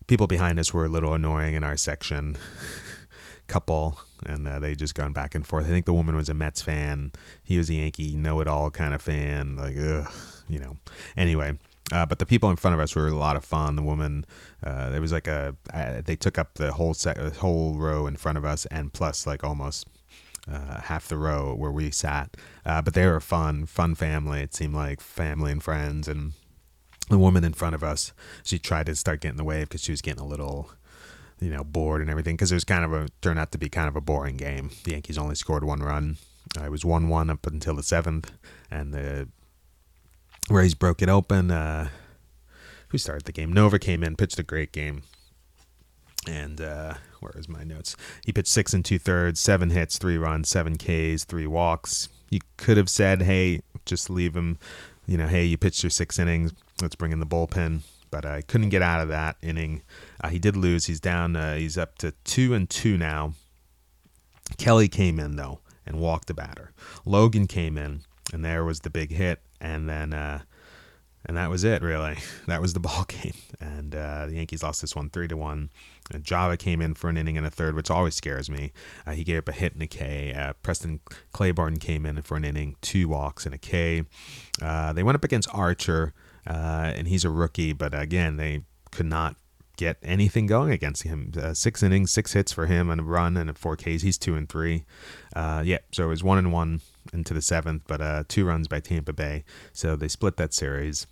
Uh, 0.10 0.12
people 0.12 0.28
behind 0.28 0.60
us 0.60 0.74
were 0.74 0.86
a 0.86 0.90
little 0.90 1.14
annoying 1.14 1.54
in 1.54 1.64
our 1.64 1.78
section. 1.78 2.36
Couple, 3.48 4.00
and 4.26 4.48
uh, 4.48 4.60
they 4.60 4.76
just 4.76 4.94
gone 4.94 5.14
back 5.14 5.34
and 5.34 5.46
forth. 5.46 5.66
I 5.66 5.70
think 5.70 5.86
the 5.86 5.94
woman 5.94 6.16
was 6.16 6.30
a 6.30 6.34
Mets 6.34 6.62
fan. 6.62 7.12
He 7.44 7.58
was 7.58 7.70
a 7.70 7.76
Yankee 7.76 8.16
know-it-all 8.16 8.70
kind 8.72 8.94
of 8.94 9.02
fan. 9.02 9.56
Like, 9.56 9.76
ugh, 9.76 10.12
you 10.48 10.60
know. 10.60 10.78
Anyway, 11.18 11.58
uh, 11.92 12.06
but 12.06 12.20
the 12.20 12.28
people 12.28 12.52
in 12.52 12.58
front 12.58 12.76
of 12.76 12.80
us 12.80 12.96
were 12.96 13.08
a 13.08 13.16
lot 13.16 13.36
of 13.36 13.44
fun. 13.44 13.76
The 13.76 13.82
woman, 13.82 14.26
uh, 14.64 14.90
there 14.90 15.02
was 15.02 15.12
like 15.12 15.28
a, 15.28 15.56
uh, 15.74 16.02
they 16.06 16.16
took 16.16 16.38
up 16.38 16.56
the 16.56 16.74
whole 16.74 16.94
set, 16.94 17.18
whole 17.38 17.76
row 17.76 18.06
in 18.06 18.18
front 18.18 18.38
of 18.38 18.46
us, 18.46 18.68
and 18.68 18.94
plus 18.94 19.26
like 19.26 19.44
almost 19.44 19.88
uh, 20.52 20.82
half 20.82 21.08
the 21.08 21.18
row 21.18 21.56
where 21.56 21.72
we 21.72 21.90
sat. 21.90 22.38
Uh, 22.66 22.84
but 22.84 22.94
they 22.94 23.08
were 23.08 23.20
fun, 23.20 23.66
fun 23.66 23.96
family. 23.96 24.42
It 24.42 24.54
seemed 24.54 24.76
like 24.76 25.02
family 25.02 25.52
and 25.52 25.64
friends, 25.64 26.08
and 26.08 26.34
the 27.10 27.18
woman 27.18 27.44
in 27.44 27.54
front 27.54 27.76
of 27.76 27.84
us, 27.84 28.14
she 28.44 28.60
tried 28.60 28.86
to 28.88 28.96
start 28.96 29.22
getting 29.22 29.38
the 29.38 29.44
wave 29.44 29.70
because 29.70 29.84
she 29.84 29.92
was 29.92 30.02
getting 30.02 30.22
a 30.22 30.28
little, 30.28 30.72
you 31.40 31.50
know, 31.50 31.64
bored 31.64 32.02
and 32.02 32.10
everything 32.10 32.36
because 32.36 32.52
it 32.52 32.56
was 32.56 32.64
kind 32.64 32.86
of 32.86 32.94
a 32.94 33.08
turned 33.22 33.40
out 33.40 33.52
to 33.52 33.58
be 33.58 33.70
kind 33.70 33.88
of 33.88 33.96
a 33.96 34.02
boring 34.02 34.38
game. 34.38 34.72
The 34.84 34.92
Yankees 34.92 35.18
only 35.18 35.36
scored 35.36 35.64
one 35.64 35.82
run. 35.82 36.18
Uh, 36.58 36.66
it 36.66 36.72
was 36.72 36.86
one 36.86 37.10
one 37.10 37.30
up 37.30 37.46
until 37.46 37.76
the 37.76 37.84
seventh, 37.84 38.32
and 38.72 38.94
the 38.94 39.28
Rays 40.50 40.74
broke 40.74 41.02
it 41.02 41.10
open. 41.10 41.52
Uh, 41.52 41.90
who 42.90 42.98
started 42.98 43.26
the 43.26 43.32
game? 43.32 43.54
Nova 43.54 43.78
came 43.78 44.04
in, 44.04 44.16
pitched 44.16 44.40
a 44.40 44.44
great 44.44 44.72
game, 44.72 45.04
and 46.28 46.60
uh, 46.60 46.96
where 47.20 47.34
is 47.36 47.48
my 47.48 47.64
notes? 47.64 47.96
He 48.26 48.32
pitched 48.32 48.48
six 48.48 48.74
and 48.74 48.84
two 48.84 48.98
thirds, 48.98 49.40
seven 49.40 49.70
hits, 49.70 49.98
three 49.98 50.18
runs, 50.18 50.50
seven 50.50 50.76
Ks, 50.78 51.24
three 51.24 51.48
walks. 51.48 52.10
You 52.32 52.40
could 52.58 52.78
have 52.78 52.90
said, 52.90 53.22
"Hey, 53.22 53.62
just 53.86 54.10
leave 54.10 54.36
him." 54.36 54.58
You 55.06 55.18
know, 55.18 55.28
hey, 55.28 55.46
you 55.46 55.58
pitched 55.58 55.84
your 55.84 55.90
six 55.90 56.20
innings. 56.20 56.54
Let's 56.82 56.96
bring 56.96 57.12
in 57.12 57.20
the 57.20 57.26
bullpen 57.26 57.82
but 58.12 58.26
I 58.26 58.42
couldn't 58.42 58.70
get 58.70 58.82
out 58.82 59.02
of 59.02 59.10
that 59.10 59.38
inning. 59.42 59.82
Uh, 60.22 60.30
he 60.30 60.40
did 60.40 60.56
lose. 60.56 60.86
He's 60.86 61.00
down. 61.00 61.36
Uh, 61.36 61.56
he's 61.56 61.78
up 61.78 61.98
to 62.00 62.12
two 62.24 62.54
and 62.54 62.70
two 62.70 62.98
now. 62.98 63.34
Kelly 64.58 64.88
came 64.88 65.20
in 65.20 65.36
though 65.36 65.60
and 65.86 66.00
walked 66.00 66.28
the 66.28 66.34
batter. 66.34 66.74
Logan 67.06 67.48
came 67.48 67.78
in, 67.78 68.02
and 68.34 68.44
there 68.44 68.64
was 68.64 68.82
the 68.82 68.90
big 68.90 69.12
hit, 69.12 69.42
and 69.62 69.88
then 69.88 70.14
uh, 70.14 70.42
and 71.26 71.38
that 71.38 71.50
was 71.50 71.64
it. 71.64 71.82
Really, 71.82 72.18
that 72.48 72.62
was 72.62 72.74
the 72.74 72.80
ball 72.80 73.06
game. 73.08 73.34
And 73.60 73.94
uh, 73.94 74.26
the 74.28 74.36
Yankees 74.36 74.64
lost 74.64 74.82
this 74.82 74.96
one 74.96 75.10
three 75.10 75.28
to 75.28 75.38
one. 75.38 75.70
And 76.12 76.24
Joba 76.24 76.58
came 76.58 76.82
in 76.82 76.96
for 76.96 77.08
an 77.08 77.18
inning 77.18 77.38
and 77.38 77.46
a 77.46 77.52
third, 77.52 77.76
which 77.76 77.92
always 77.92 78.16
scares 78.16 78.50
me. 78.50 78.72
Uh, 79.06 79.12
he 79.12 79.24
gave 79.24 79.40
up 79.40 79.50
a 79.50 79.52
hit 79.52 79.74
and 79.74 79.84
a 79.84 79.88
K. 79.88 80.34
Uh, 80.34 80.54
Preston 80.64 81.02
Claiborne 81.34 81.78
came 81.78 82.04
in 82.04 82.20
for 82.24 82.36
an 82.36 82.44
inning, 82.44 82.76
two 82.82 83.08
walks 83.08 83.46
and 83.46 83.54
a 83.54 83.60
K. 83.60 84.06
Uh, 84.60 84.92
they 84.92 85.04
went 85.04 85.16
up 85.16 85.24
against 85.24 85.54
Archer 85.54 86.16
uh, 86.48 86.94
and 86.96 87.08
he's 87.08 87.26
a 87.26 87.30
rookie. 87.30 87.74
But 87.74 87.94
again, 87.94 88.38
they 88.38 88.64
could 88.92 89.06
not 89.06 89.36
get 89.80 89.98
anything 90.04 90.46
going 90.46 90.72
against 90.72 91.04
him. 91.04 91.32
Uh, 91.42 91.54
six 91.54 91.82
innings, 91.82 92.12
six 92.12 92.34
hits 92.34 92.52
for 92.52 92.66
him, 92.66 92.90
and 92.90 93.00
a 93.00 93.04
run 93.04 93.38
and 93.38 93.50
a 93.50 93.54
four 93.54 93.78
Ks. 93.78 94.02
He's 94.02 94.18
two 94.18 94.36
and 94.36 94.48
three. 94.50 94.84
Uh, 95.34 95.64
yeah, 95.66 95.78
so 95.94 96.04
it 96.04 96.08
was 96.08 96.22
one 96.22 96.38
and 96.38 96.52
one 96.52 96.82
into 97.14 97.34
the 97.34 97.42
seventh, 97.42 97.84
but 97.88 98.02
uh, 98.02 98.24
two 98.28 98.46
runs 98.46 98.68
by 98.68 98.82
Tampa 98.82 99.14
Bay. 99.14 99.46
So 99.72 99.96
they 99.96 100.10
split 100.10 100.36
that 100.36 100.54
series. 100.54 101.08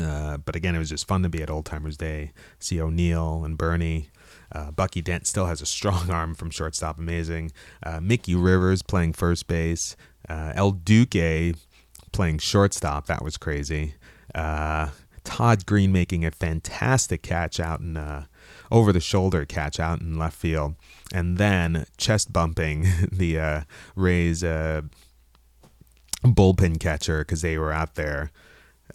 Uh, 0.00 0.36
but 0.36 0.54
again, 0.54 0.76
it 0.76 0.78
was 0.78 0.90
just 0.90 1.08
fun 1.08 1.24
to 1.24 1.28
be 1.28 1.42
at 1.42 1.50
Old 1.50 1.64
Timers 1.64 1.96
Day. 1.96 2.30
See 2.60 2.80
O'Neill 2.80 3.42
and 3.44 3.58
Bernie. 3.58 4.10
Uh, 4.52 4.70
Bucky 4.70 5.02
Dent 5.02 5.26
still 5.26 5.46
has 5.46 5.60
a 5.60 5.66
strong 5.66 6.10
arm 6.12 6.36
from 6.36 6.50
shortstop, 6.50 6.98
amazing. 6.98 7.50
Uh, 7.82 7.98
Mickey 8.00 8.36
Rivers 8.36 8.82
playing 8.82 9.14
first 9.14 9.48
base. 9.48 9.96
El 10.28 10.70
Duque 10.72 11.56
playing 12.12 12.38
shortstop, 12.38 13.06
that 13.06 13.24
was 13.24 13.36
crazy. 13.36 13.94
Uh, 14.34 14.88
Todd 15.24 15.66
Green 15.66 15.92
making 15.92 16.24
a 16.24 16.30
fantastic 16.30 17.22
catch 17.22 17.60
out 17.60 17.80
in 17.80 17.96
uh, 17.96 18.24
over 18.70 18.92
the 18.92 19.00
shoulder 19.00 19.44
catch 19.44 19.78
out 19.78 20.00
in 20.00 20.18
left 20.18 20.36
field, 20.36 20.74
and 21.12 21.38
then 21.38 21.86
chest 21.96 22.32
bumping 22.32 22.86
the 23.12 23.38
uh, 23.38 23.60
Rays 23.94 24.42
uh, 24.42 24.82
bullpen 26.22 26.80
catcher 26.80 27.20
because 27.20 27.42
they 27.42 27.58
were 27.58 27.72
out 27.72 27.94
there 27.94 28.30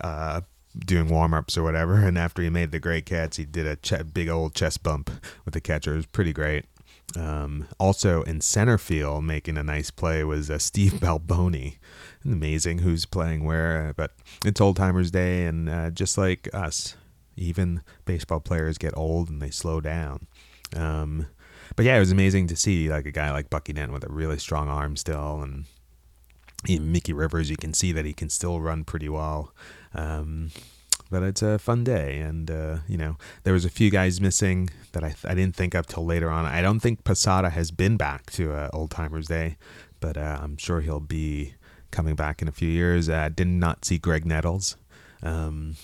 uh, 0.01 0.41
doing 0.77 1.07
warm 1.07 1.33
ups 1.33 1.57
or 1.57 1.63
whatever. 1.63 1.95
And 1.95 2.17
after 2.17 2.41
he 2.41 2.49
made 2.49 2.71
the 2.71 2.79
great 2.79 3.05
catch, 3.05 3.37
he 3.37 3.45
did 3.45 3.65
a 3.67 3.75
ch- 3.75 4.13
big 4.13 4.29
old 4.29 4.55
chest 4.55 4.83
bump 4.83 5.09
with 5.45 5.53
the 5.53 5.61
catcher. 5.61 5.93
It 5.93 5.97
was 5.97 6.05
pretty 6.07 6.33
great. 6.33 6.65
Um, 7.15 7.67
also 7.79 8.23
in 8.23 8.41
center 8.41 8.77
field, 8.77 9.23
making 9.23 9.57
a 9.57 9.63
nice 9.63 9.91
play 9.91 10.23
was 10.23 10.49
uh, 10.49 10.57
Steve 10.57 10.93
Balboni. 10.99 11.77
Amazing 12.25 12.79
who's 12.79 13.05
playing 13.05 13.43
where, 13.43 13.93
but 13.97 14.11
it's 14.45 14.61
old 14.61 14.77
timers 14.77 15.11
day, 15.11 15.45
and 15.45 15.69
uh, 15.69 15.89
just 15.89 16.17
like 16.17 16.47
us, 16.53 16.95
even 17.35 17.81
baseball 18.05 18.39
players 18.39 18.77
get 18.77 18.95
old 18.95 19.29
and 19.29 19.41
they 19.41 19.49
slow 19.49 19.81
down. 19.81 20.27
Um, 20.75 21.27
but 21.75 21.85
yeah, 21.85 21.97
it 21.97 21.99
was 21.99 22.11
amazing 22.11 22.47
to 22.47 22.55
see 22.55 22.89
like 22.89 23.05
a 23.05 23.11
guy 23.11 23.31
like 23.31 23.49
Bucky 23.49 23.73
Dent 23.73 23.91
with 23.91 24.05
a 24.05 24.11
really 24.11 24.37
strong 24.37 24.69
arm 24.69 24.95
still, 24.95 25.41
and 25.41 25.65
even 26.67 26.91
Mickey 26.91 27.13
Rivers, 27.13 27.49
you 27.49 27.57
can 27.57 27.73
see 27.73 27.91
that 27.91 28.05
he 28.05 28.13
can 28.13 28.29
still 28.29 28.61
run 28.61 28.83
pretty 28.83 29.09
well. 29.09 29.53
Um, 29.93 30.51
but 31.11 31.23
it's 31.23 31.41
a 31.41 31.59
fun 31.59 31.83
day, 31.83 32.19
and 32.19 32.49
uh, 32.49 32.77
you 32.87 32.97
know 32.97 33.17
there 33.43 33.53
was 33.53 33.65
a 33.65 33.69
few 33.69 33.89
guys 33.91 34.21
missing 34.21 34.69
that 34.93 35.03
I, 35.03 35.13
I 35.23 35.35
didn't 35.35 35.55
think 35.55 35.75
of 35.75 35.87
till 35.87 36.05
later 36.05 36.29
on. 36.29 36.45
I 36.45 36.61
don't 36.61 36.79
think 36.79 37.03
Posada 37.03 37.49
has 37.49 37.69
been 37.71 37.97
back 37.97 38.31
to 38.31 38.53
uh, 38.53 38.69
Old 38.73 38.91
Timers 38.91 39.27
Day, 39.27 39.57
but 39.99 40.17
uh, 40.17 40.39
I'm 40.41 40.57
sure 40.57 40.81
he'll 40.81 40.99
be 40.99 41.53
coming 41.93 42.15
back 42.15 42.41
in 42.41 42.49
a 42.49 42.51
few 42.51 42.67
years. 42.67 43.07
Uh, 43.07 43.29
did 43.33 43.47
not 43.47 43.85
see 43.85 43.97
Graig 43.97 44.25
Nettles, 44.25 44.75
um, 45.21 45.75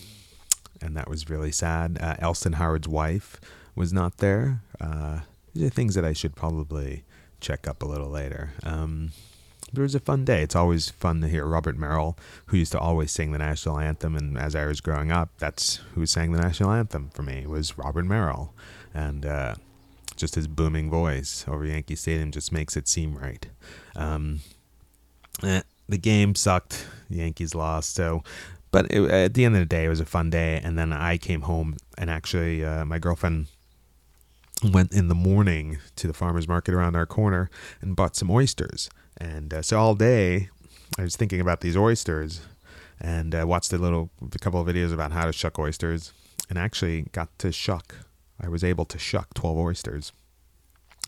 and 0.81 0.97
that 0.97 1.07
was 1.07 1.29
really 1.29 1.51
sad. 1.51 1.97
Uh, 2.01 2.15
Elston 2.19 2.53
Howard's 2.53 2.87
wife 2.87 3.39
was 3.75 3.93
not 3.93 4.17
there. 4.17 4.61
Uh, 4.81 5.19
these 5.53 5.67
are 5.67 5.69
things 5.69 5.95
that 5.95 6.03
I 6.03 6.11
should 6.11 6.35
probably 6.35 7.03
check 7.39 7.67
up 7.67 7.81
a 7.81 7.85
little 7.85 8.09
later. 8.09 8.51
Um, 8.63 9.11
it 9.71 9.79
was 9.79 9.93
a 9.93 9.99
fun 9.99 10.25
day. 10.25 10.41
It's 10.41 10.55
always 10.55 10.89
fun 10.89 11.21
to 11.21 11.27
hear 11.27 11.45
Robert 11.45 11.77
Merrill, 11.77 12.17
who 12.47 12.57
used 12.57 12.71
to 12.71 12.79
always 12.79 13.11
sing 13.11 13.31
the 13.31 13.37
national 13.37 13.77
anthem. 13.77 14.15
And 14.15 14.37
as 14.37 14.55
I 14.55 14.65
was 14.65 14.81
growing 14.81 15.11
up, 15.11 15.29
that's 15.37 15.77
who 15.93 16.05
sang 16.05 16.31
the 16.31 16.41
national 16.41 16.71
anthem 16.71 17.11
for 17.13 17.21
me 17.21 17.45
was 17.45 17.77
Robert 17.77 18.05
Merrill, 18.05 18.53
and 18.93 19.25
uh, 19.25 19.55
just 20.15 20.35
his 20.35 20.47
booming 20.47 20.89
voice 20.89 21.45
over 21.47 21.65
Yankee 21.65 21.95
Stadium 21.95 22.31
just 22.31 22.51
makes 22.51 22.75
it 22.75 22.87
seem 22.87 23.15
right. 23.15 23.47
Um, 23.95 24.39
eh, 25.43 25.61
the 25.89 25.97
game 25.97 26.35
sucked. 26.35 26.87
The 27.09 27.17
Yankees 27.17 27.55
lost. 27.55 27.95
So, 27.95 28.23
but 28.71 28.85
it, 28.91 29.09
at 29.09 29.33
the 29.33 29.45
end 29.45 29.55
of 29.55 29.61
the 29.61 29.65
day, 29.65 29.85
it 29.85 29.89
was 29.89 29.99
a 29.99 30.05
fun 30.05 30.29
day. 30.29 30.61
And 30.63 30.77
then 30.77 30.93
I 30.93 31.17
came 31.17 31.41
home, 31.41 31.75
and 31.97 32.09
actually, 32.09 32.63
uh, 32.63 32.85
my 32.85 32.99
girlfriend 32.99 33.47
went 34.71 34.91
in 34.91 35.07
the 35.07 35.15
morning 35.15 35.79
to 35.95 36.07
the 36.07 36.13
farmers 36.13 36.47
market 36.47 36.73
around 36.73 36.95
our 36.95 37.05
corner 37.05 37.49
and 37.81 37.95
bought 37.95 38.15
some 38.15 38.29
oysters. 38.29 38.89
And 39.17 39.53
uh, 39.53 39.61
so 39.61 39.79
all 39.79 39.95
day, 39.95 40.49
I 40.97 41.01
was 41.01 41.15
thinking 41.15 41.41
about 41.41 41.61
these 41.61 41.77
oysters, 41.77 42.41
and 42.99 43.33
uh, 43.33 43.45
watched 43.47 43.73
a 43.73 43.77
little, 43.77 44.09
a 44.33 44.39
couple 44.39 44.59
of 44.59 44.67
videos 44.67 44.93
about 44.93 45.11
how 45.11 45.25
to 45.25 45.33
shuck 45.33 45.57
oysters, 45.57 46.13
and 46.49 46.57
actually 46.57 47.03
got 47.11 47.29
to 47.39 47.51
shuck. 47.51 47.95
I 48.39 48.49
was 48.49 48.63
able 48.63 48.85
to 48.85 48.99
shuck 48.99 49.33
twelve 49.33 49.57
oysters. 49.57 50.11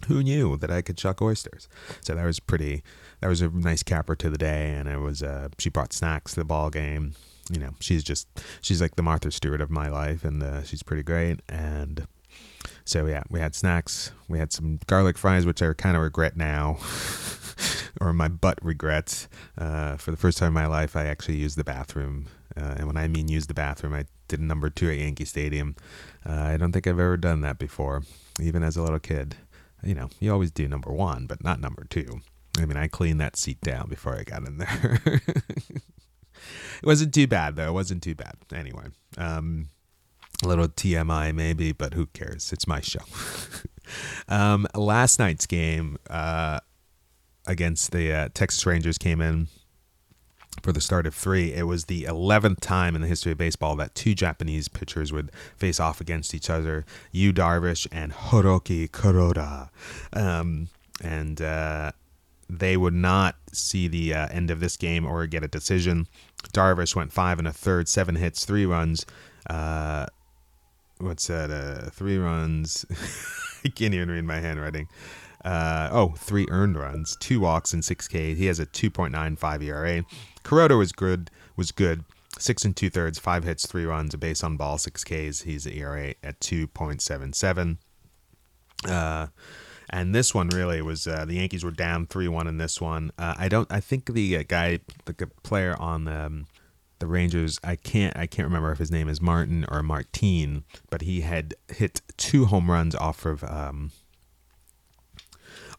Who 0.08 0.24
knew 0.24 0.58
that 0.58 0.72
I 0.72 0.82
could 0.82 1.00
shuck 1.00 1.22
oysters? 1.22 1.68
So 2.02 2.16
that 2.16 2.26
was 2.26 2.40
pretty. 2.40 2.84
That 3.22 3.28
was 3.28 3.42
a 3.42 3.50
nice 3.50 3.84
capper 3.84 4.16
to 4.16 4.30
the 4.30 4.38
day, 4.38 4.72
and 4.72 4.90
it 4.90 4.98
was. 4.98 5.22
Uh, 5.24 5.50
she 5.60 5.70
brought 5.70 5.94
snacks 5.94 6.34
to 6.34 6.40
the 6.40 6.46
ball 6.46 6.70
game. 6.70 7.14
You 7.52 7.60
know, 7.60 7.72
she's 7.80 8.04
just 8.04 8.28
she's 8.62 8.82
like 8.82 8.96
the 8.96 9.04
Martha 9.04 9.32
Stewart 9.32 9.62
of 9.62 9.70
my 9.70 9.90
life, 9.90 10.24
and 10.24 10.42
uh, 10.42 10.64
she's 10.64 10.84
pretty 10.84 11.04
great. 11.04 11.42
And 11.48 12.08
so 12.84 13.06
yeah, 13.06 13.24
we 13.30 13.40
had 13.40 13.56
snacks. 13.56 14.12
We 14.28 14.40
had 14.40 14.52
some 14.52 14.80
garlic 14.88 15.18
fries, 15.18 15.46
which 15.46 15.62
I 15.62 15.74
kind 15.74 15.96
of 15.96 16.04
regret 16.04 16.36
now, 16.36 16.78
or 18.02 18.12
my 18.12 18.28
butt 18.28 18.58
regrets. 18.64 19.28
Uh, 19.58 19.98
for 19.98 20.12
the 20.12 20.18
first 20.18 20.38
time 20.38 20.48
in 20.48 20.54
my 20.54 20.68
life, 20.68 20.96
I 20.96 21.06
actually 21.06 21.38
used 21.38 21.58
the 21.58 21.64
bathroom, 21.64 22.28
uh, 22.58 22.76
and 22.78 22.88
when 22.88 22.98
I 22.98 23.08
mean 23.08 23.28
use 23.28 23.48
the 23.48 23.54
bathroom, 23.54 23.94
I 23.94 24.06
did 24.28 24.40
number 24.40 24.70
two 24.70 24.90
at 24.90 24.98
Yankee 24.98 25.26
Stadium. 25.26 25.76
Uh, 26.26 26.34
I 26.34 26.58
don't 26.58 26.72
think 26.72 26.88
I've 26.88 27.00
ever 27.00 27.18
done 27.18 27.42
that 27.42 27.60
before, 27.60 28.04
even 28.40 28.64
as 28.64 28.78
a 28.78 28.82
little 28.82 29.00
kid. 29.00 29.36
You 29.84 29.96
know, 29.96 30.10
you 30.20 30.32
always 30.32 30.52
do 30.52 30.68
number 30.68 30.92
one, 30.92 31.28
but 31.28 31.44
not 31.44 31.60
number 31.60 31.86
two. 31.90 32.22
I 32.58 32.66
mean, 32.66 32.78
I 32.78 32.88
cleaned 32.88 33.22
that 33.22 33.36
seat 33.36 33.62
down 33.62 33.88
before 33.90 34.18
I 34.18 34.24
got 34.24 34.46
in 34.46 34.58
there. 34.58 35.02
it 35.06 35.84
wasn't 36.84 37.14
too 37.14 37.28
bad 37.28 37.56
though. 37.56 37.70
It 37.70 37.74
wasn't 37.74 38.04
too 38.04 38.16
bad. 38.16 38.36
Anyway, 38.54 38.86
um, 39.18 39.70
a 40.44 40.48
little 40.48 40.68
TMI 40.68 41.34
maybe, 41.34 41.72
but 41.72 41.94
who 41.94 42.08
cares? 42.08 42.52
It's 42.52 42.68
my 42.68 42.82
show. 42.82 43.00
um, 44.28 44.68
last 44.76 45.20
night's 45.20 45.46
game 45.46 45.98
uh, 46.10 46.60
against 47.48 47.92
the 47.92 48.12
uh, 48.12 48.30
Texas 48.34 48.66
Rangers 48.66 48.98
came 48.98 49.22
in 49.22 49.48
for 50.62 50.72
the 50.72 50.82
start 50.82 51.08
of 51.08 51.16
three. 51.16 51.54
It 51.54 51.64
was 51.64 51.86
the 51.86 52.04
11th 52.04 52.60
time 52.60 52.96
in 52.96 53.02
the 53.02 53.08
history 53.08 53.32
of 53.32 53.38
baseball 53.38 53.76
that 53.78 53.96
two 53.96 54.14
Japanese 54.14 54.68
pitchers 54.68 55.14
would 55.14 55.32
face 55.56 55.80
off 55.80 56.02
against 56.02 56.34
each 56.34 56.50
other 56.50 56.86
Yu 57.12 57.32
Darvish 57.32 57.88
and 57.92 58.12
Hiroki 58.12 58.90
Kuroda. 58.90 59.70
Um, 60.14 60.68
and 61.02 61.42
uh, 61.42 61.94
they 62.52 62.76
would 62.76 62.94
not 62.94 63.36
see 63.54 63.88
the 63.88 64.14
uh, 64.14 64.28
end 64.30 64.52
of 64.52 64.60
this 64.60 64.76
game 64.76 65.06
or 65.06 65.26
get 65.26 65.44
a 65.44 65.48
decision. 65.48 66.08
Darvish 66.54 66.96
went 66.96 67.14
five 67.14 67.40
and 67.40 67.48
a 67.48 67.54
third, 67.54 67.88
seven 67.88 68.16
hits, 68.16 68.44
three 68.44 68.66
runs. 68.66 69.06
Uh, 69.50 70.06
what's 70.98 71.28
that? 71.28 71.50
Uh, 71.50 71.90
three 71.92 72.18
runs. 72.18 72.86
I 73.66 73.70
can't 73.70 73.94
even 73.94 74.12
read 74.12 74.26
my 74.26 74.40
handwriting. 74.40 74.90
Uh, 75.46 75.90
oh, 75.92 76.14
three 76.18 76.46
earned 76.50 76.78
runs, 76.78 77.16
two 77.20 77.40
walks, 77.40 77.74
and 77.74 77.84
six 77.84 78.08
Ks. 78.08 78.14
He 78.14 78.46
has 78.48 78.60
a 78.60 78.66
2.95 78.66 79.64
ERA. 79.64 80.04
Kuroda 80.44 80.78
was 80.78 80.92
good. 80.92 81.32
Was 81.56 81.72
good. 81.72 82.04
Six 82.38 82.66
and 82.66 82.76
two 82.76 82.90
thirds, 82.90 83.20
five 83.20 83.44
hits, 83.44 83.68
three 83.68 83.86
runs, 83.86 84.14
a 84.14 84.18
base 84.18 84.44
on 84.44 84.58
ball, 84.58 84.78
six 84.78 85.04
Ks. 85.04 85.42
He's 85.42 85.66
an 85.66 85.74
ERA 85.74 86.16
at 86.24 86.40
2.77. 86.40 87.78
Uh, 88.88 89.28
and 89.92 90.16
this 90.16 90.34
one 90.34 90.48
really 90.48 90.82
was 90.82 91.06
uh, 91.06 91.26
the 91.26 91.36
Yankees 91.36 91.64
were 91.64 91.72
down 91.72 92.08
three 92.08 92.28
one 92.28 92.48
in 92.48 92.58
this 92.58 92.80
one. 92.80 93.12
Uh, 93.18 93.36
I 93.38 93.50
don't. 93.50 93.72
I 93.72 93.82
think 93.82 94.12
the 94.12 94.38
uh, 94.38 94.44
guy, 94.48 94.80
the 95.06 95.14
player 95.44 95.76
on 95.80 96.08
um, 96.08 96.48
the 97.00 97.08
Rangers. 97.08 97.60
I 97.64 97.76
can't 97.76 98.16
I 98.16 98.26
can't 98.26 98.48
remember 98.48 98.72
if 98.72 98.80
his 98.80 98.92
name 98.92 99.10
is 99.10 99.22
Martin 99.22 99.66
or 99.70 99.84
Martine, 99.84 100.64
but 100.90 101.02
he 101.02 101.22
had 101.22 101.56
hit 101.68 102.02
two 102.16 102.46
home 102.46 102.72
runs 102.72 102.96
off 102.96 103.26
of 103.26 103.44
um, 103.44 103.92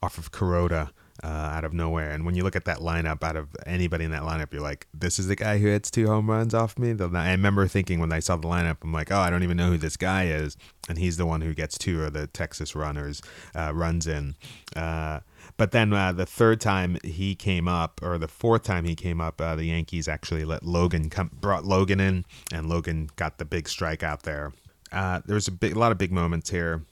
off 0.02 0.18
of 0.18 0.30
Kuroda 0.30 0.90
uh, 1.22 1.26
out 1.26 1.64
of 1.64 1.72
nowhere. 1.72 2.10
And 2.10 2.24
when 2.24 2.34
you 2.34 2.42
look 2.42 2.56
at 2.56 2.64
that 2.64 2.78
lineup, 2.78 3.22
out 3.22 3.36
of 3.36 3.48
anybody 3.66 4.04
in 4.04 4.10
that 4.10 4.22
lineup, 4.22 4.52
you're 4.52 4.62
like, 4.62 4.86
this 4.92 5.18
is 5.18 5.28
the 5.28 5.36
guy 5.36 5.58
who 5.58 5.68
hits 5.68 5.90
two 5.90 6.06
home 6.06 6.28
runs 6.28 6.54
off 6.54 6.78
me. 6.78 6.90
I 6.90 7.30
remember 7.30 7.68
thinking 7.68 8.00
when 8.00 8.12
I 8.12 8.18
saw 8.18 8.36
the 8.36 8.48
lineup, 8.48 8.78
I'm 8.82 8.92
like, 8.92 9.12
oh, 9.12 9.18
I 9.18 9.30
don't 9.30 9.42
even 9.42 9.56
know 9.56 9.70
who 9.70 9.78
this 9.78 9.96
guy 9.96 10.26
is. 10.26 10.56
And 10.88 10.98
he's 10.98 11.16
the 11.16 11.26
one 11.26 11.40
who 11.40 11.54
gets 11.54 11.78
two 11.78 12.02
of 12.02 12.12
the 12.12 12.26
Texas 12.26 12.74
runners, 12.74 13.22
uh, 13.54 13.72
runs 13.74 14.06
in. 14.06 14.34
Uh, 14.74 15.20
but 15.56 15.70
then 15.70 15.92
uh, 15.92 16.12
the 16.12 16.26
third 16.26 16.60
time 16.60 16.98
he 17.04 17.34
came 17.34 17.68
up, 17.68 18.00
or 18.02 18.18
the 18.18 18.28
fourth 18.28 18.64
time 18.64 18.84
he 18.84 18.96
came 18.96 19.20
up, 19.20 19.40
uh, 19.40 19.54
the 19.54 19.64
Yankees 19.64 20.08
actually 20.08 20.44
let 20.44 20.64
Logan 20.64 21.08
come, 21.08 21.30
brought 21.40 21.64
Logan 21.64 22.00
in, 22.00 22.24
and 22.52 22.68
Logan 22.68 23.10
got 23.16 23.38
the 23.38 23.44
big 23.44 23.68
strike 23.68 24.02
out 24.02 24.24
there. 24.24 24.52
Uh, 24.90 25.20
there 25.24 25.34
was 25.34 25.48
a, 25.48 25.52
big, 25.52 25.76
a 25.76 25.78
lot 25.78 25.92
of 25.92 25.98
big 25.98 26.12
moments 26.12 26.50
here. 26.50 26.82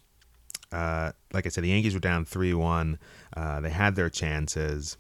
Uh, 0.73 1.13
like 1.33 1.47
I 1.47 1.49
said, 1.49 1.65
the 1.65 1.69
Yankees 1.69 1.95
were 1.95 2.01
down 2.01 2.25
3 2.25 2.55
1. 2.55 2.99
Uh, 3.37 3.61
they 3.61 3.71
had 3.71 3.97
their 3.97 4.11
chances. 4.11 4.97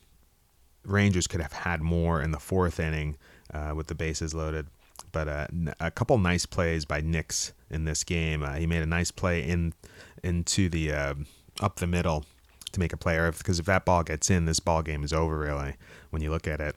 Rangers 0.85 1.26
could 1.26 1.40
have 1.40 1.52
had 1.52 1.80
more 1.80 2.20
in 2.22 2.30
the 2.30 2.38
fourth 2.38 2.80
inning 2.80 3.16
uh, 3.52 3.72
with 3.74 3.87
the 3.87 3.94
bases 3.94 4.35
loaded. 4.35 4.66
But 5.12 5.28
uh, 5.28 5.46
a 5.80 5.90
couple 5.90 6.18
nice 6.18 6.46
plays 6.46 6.85
by 6.85 7.00
Nix 7.00 7.52
in 7.68 7.85
this 7.85 8.04
game. 8.04 8.42
Uh, 8.42 8.54
he 8.54 8.66
made 8.66 8.83
a 8.83 8.87
nice 8.87 9.11
play 9.11 9.42
in 9.42 9.74
into 10.22 10.68
the 10.68 10.92
uh, 10.92 11.14
up 11.61 11.76
the 11.76 11.87
middle 11.87 12.24
to 12.72 12.80
make 12.80 12.92
a 12.92 12.96
player 12.96 13.33
because 13.33 13.59
if 13.59 13.66
that 13.66 13.85
ball 13.85 14.02
gets 14.02 14.30
in, 14.30 14.44
this 14.44 14.61
ball 14.61 14.83
game 14.83 15.02
is 15.02 15.12
over. 15.12 15.38
Really, 15.38 15.74
when 16.11 16.22
you 16.22 16.30
look 16.30 16.46
at 16.46 16.61
it 16.61 16.76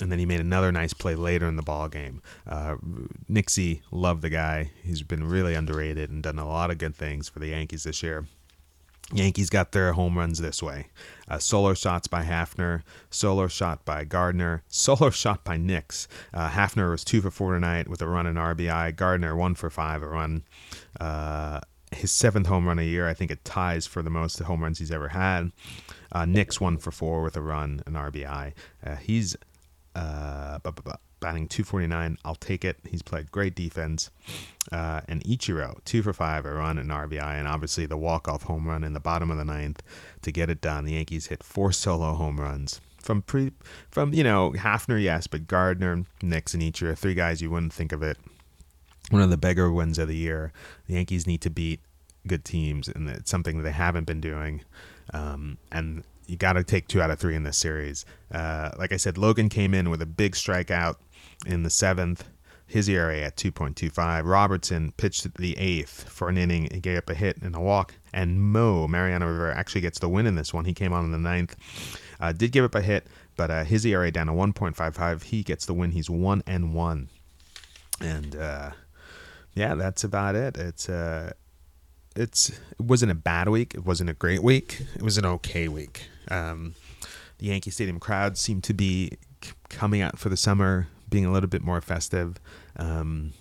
and 0.00 0.10
then 0.10 0.18
he 0.18 0.26
made 0.26 0.40
another 0.40 0.70
nice 0.72 0.92
play 0.92 1.14
later 1.14 1.46
in 1.46 1.56
the 1.56 1.62
ball 1.62 1.88
game. 1.88 2.22
Uh, 2.46 2.76
Nixie, 3.28 3.82
love 3.90 4.20
the 4.20 4.30
guy. 4.30 4.70
He's 4.82 5.02
been 5.02 5.28
really 5.28 5.54
underrated 5.54 6.10
and 6.10 6.22
done 6.22 6.38
a 6.38 6.48
lot 6.48 6.70
of 6.70 6.78
good 6.78 6.96
things 6.96 7.28
for 7.28 7.38
the 7.38 7.48
Yankees 7.48 7.84
this 7.84 8.02
year. 8.02 8.26
Yankees 9.12 9.48
got 9.48 9.72
their 9.72 9.94
home 9.94 10.18
runs 10.18 10.38
this 10.38 10.62
way. 10.62 10.88
Uh, 11.28 11.38
solo 11.38 11.72
shots 11.72 12.06
by 12.06 12.24
Hafner, 12.24 12.82
solo 13.10 13.48
shot 13.48 13.84
by 13.84 14.04
Gardner, 14.04 14.62
solo 14.68 15.10
shot 15.10 15.44
by 15.44 15.56
Nix. 15.56 16.08
Uh, 16.34 16.50
Hafner 16.50 16.90
was 16.90 17.04
two 17.04 17.22
for 17.22 17.30
four 17.30 17.54
tonight 17.54 17.88
with 17.88 18.02
a 18.02 18.06
run 18.06 18.26
and 18.26 18.36
RBI. 18.36 18.94
Gardner 18.96 19.34
one 19.34 19.54
for 19.54 19.70
five, 19.70 20.02
a 20.02 20.08
run. 20.08 20.42
Uh, 21.00 21.60
his 21.90 22.12
seventh 22.12 22.46
home 22.46 22.66
run 22.66 22.78
a 22.78 22.82
year. 22.82 23.08
I 23.08 23.14
think 23.14 23.30
it 23.30 23.44
ties 23.46 23.86
for 23.86 24.02
the 24.02 24.10
most 24.10 24.38
home 24.40 24.62
runs 24.62 24.78
he's 24.78 24.92
ever 24.92 25.08
had. 25.08 25.52
Uh, 26.12 26.26
Nix 26.26 26.60
one 26.60 26.76
for 26.76 26.90
four 26.90 27.22
with 27.22 27.36
a 27.36 27.40
run 27.40 27.82
and 27.86 27.96
RBI. 27.96 28.52
Uh, 28.84 28.96
he's 28.96 29.36
uh, 29.98 30.58
batting 31.20 31.48
249. 31.48 32.18
I'll 32.24 32.34
take 32.34 32.64
it. 32.64 32.78
He's 32.88 33.02
played 33.02 33.30
great 33.32 33.54
defense. 33.54 34.10
Uh, 34.70 35.00
and 35.08 35.24
Ichiro, 35.24 35.82
two 35.84 36.02
for 36.02 36.12
five, 36.12 36.44
a 36.44 36.52
run 36.52 36.78
and 36.78 36.90
RBI, 36.90 37.20
and 37.20 37.48
obviously 37.48 37.86
the 37.86 37.96
walk-off 37.96 38.44
home 38.44 38.68
run 38.68 38.84
in 38.84 38.92
the 38.92 39.00
bottom 39.00 39.30
of 39.30 39.38
the 39.38 39.44
ninth 39.44 39.82
to 40.22 40.30
get 40.30 40.50
it 40.50 40.60
done. 40.60 40.84
The 40.84 40.92
Yankees 40.92 41.28
hit 41.28 41.42
four 41.42 41.72
solo 41.72 42.14
home 42.14 42.38
runs 42.38 42.80
from 42.98 43.22
pre, 43.22 43.52
from 43.90 44.12
you 44.12 44.22
know 44.22 44.52
Hafner, 44.52 45.02
yes, 45.02 45.26
but 45.26 45.46
Gardner, 45.46 46.04
Nix, 46.22 46.54
and 46.54 46.62
Ichiro, 46.62 46.96
three 46.96 47.14
guys 47.14 47.40
you 47.40 47.50
wouldn't 47.50 47.72
think 47.72 47.92
of 47.92 48.02
it. 48.02 48.18
One 49.10 49.22
of 49.22 49.30
the 49.30 49.38
bigger 49.38 49.72
wins 49.72 49.98
of 49.98 50.08
the 50.08 50.16
year. 50.16 50.52
The 50.86 50.94
Yankees 50.94 51.26
need 51.26 51.40
to 51.40 51.50
beat 51.50 51.80
good 52.26 52.44
teams, 52.44 52.88
and 52.88 53.08
it's 53.08 53.30
something 53.30 53.56
that 53.56 53.62
they 53.62 53.72
haven't 53.72 54.04
been 54.04 54.20
doing. 54.20 54.60
Um, 55.14 55.56
and 55.72 56.04
you 56.28 56.36
got 56.36 56.52
to 56.52 56.62
take 56.62 56.86
two 56.86 57.00
out 57.02 57.10
of 57.10 57.18
three 57.18 57.34
in 57.34 57.42
this 57.42 57.56
series. 57.56 58.04
Uh, 58.30 58.70
like 58.78 58.92
I 58.92 58.96
said, 58.96 59.18
Logan 59.18 59.48
came 59.48 59.74
in 59.74 59.90
with 59.90 60.02
a 60.02 60.06
big 60.06 60.34
strikeout 60.34 60.96
in 61.46 61.62
the 61.62 61.70
seventh. 61.70 62.24
His 62.66 62.86
ERA 62.86 63.22
at 63.22 63.36
2.25. 63.36 64.26
Robertson 64.26 64.92
pitched 64.98 65.34
the 65.38 65.56
eighth 65.56 66.06
for 66.10 66.28
an 66.28 66.36
inning. 66.36 66.68
and 66.70 66.82
gave 66.82 66.98
up 66.98 67.08
a 67.08 67.14
hit 67.14 67.38
and 67.40 67.56
a 67.56 67.60
walk. 67.60 67.94
And 68.12 68.42
Mo, 68.42 68.86
Mariano 68.86 69.26
Rivera, 69.26 69.56
actually 69.56 69.80
gets 69.80 69.98
the 69.98 70.08
win 70.08 70.26
in 70.26 70.34
this 70.34 70.52
one. 70.52 70.66
He 70.66 70.74
came 70.74 70.92
on 70.92 71.06
in 71.06 71.12
the 71.12 71.18
ninth. 71.18 71.56
Uh, 72.20 72.32
did 72.32 72.52
give 72.52 72.66
up 72.66 72.74
a 72.74 72.82
hit, 72.82 73.06
but 73.36 73.50
uh, 73.50 73.64
his 73.64 73.86
ERA 73.86 74.10
down 74.10 74.26
to 74.26 74.34
1.55. 74.34 75.22
He 75.22 75.42
gets 75.42 75.64
the 75.64 75.72
win. 75.72 75.92
He's 75.92 76.10
one 76.10 76.42
and 76.46 76.74
one. 76.74 77.08
And 78.02 78.36
uh, 78.36 78.72
yeah, 79.54 79.74
that's 79.74 80.04
about 80.04 80.34
it. 80.34 80.58
It's 80.58 80.90
uh, 80.90 81.32
it's 82.14 82.50
it 82.50 82.80
wasn't 82.80 83.12
a 83.12 83.14
bad 83.14 83.48
week. 83.48 83.74
It 83.74 83.86
wasn't 83.86 84.10
a 84.10 84.14
great 84.14 84.42
week. 84.42 84.82
It 84.94 85.02
was 85.02 85.16
an 85.16 85.24
okay 85.24 85.68
week. 85.68 86.08
Um, 86.30 86.74
the 87.38 87.46
Yankee 87.46 87.70
Stadium 87.70 88.00
crowd 88.00 88.36
seemed 88.36 88.64
to 88.64 88.74
be 88.74 89.12
c- 89.42 89.52
coming 89.68 90.00
out 90.02 90.18
for 90.18 90.28
the 90.28 90.36
summer, 90.36 90.88
being 91.08 91.24
a 91.24 91.32
little 91.32 91.48
bit 91.48 91.62
more 91.62 91.80
festive. 91.80 92.36
Um, 92.76 93.32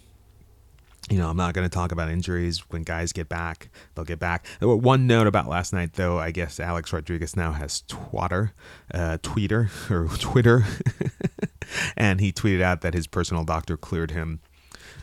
you 1.09 1.17
know, 1.17 1.29
I'm 1.29 1.37
not 1.37 1.53
going 1.53 1.67
to 1.67 1.73
talk 1.73 1.91
about 1.91 2.09
injuries. 2.09 2.63
When 2.69 2.83
guys 2.83 3.13
get 3.13 3.29
back, 3.29 3.69
they'll 3.95 4.05
get 4.05 4.19
back. 4.19 4.45
One 4.59 5.07
note 5.07 5.25
about 5.25 5.47
last 5.47 5.71
night, 5.71 5.93
though, 5.93 6.19
I 6.19 6.31
guess 6.31 6.59
Alex 6.59 6.91
Rodriguez 6.91 7.35
now 7.35 7.53
has 7.53 7.81
Twitter, 7.87 8.53
uh, 8.93 9.17
Twitter 9.21 9.69
or 9.89 10.07
Twitter, 10.19 10.65
and 11.97 12.19
he 12.19 12.31
tweeted 12.33 12.61
out 12.61 12.81
that 12.81 12.93
his 12.93 13.07
personal 13.07 13.45
doctor 13.45 13.77
cleared 13.77 14.11
him, 14.11 14.41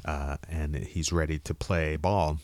uh, 0.04 0.36
and 0.48 0.76
he's 0.76 1.10
ready 1.10 1.38
to 1.38 1.54
play 1.54 1.96
ball 1.96 2.38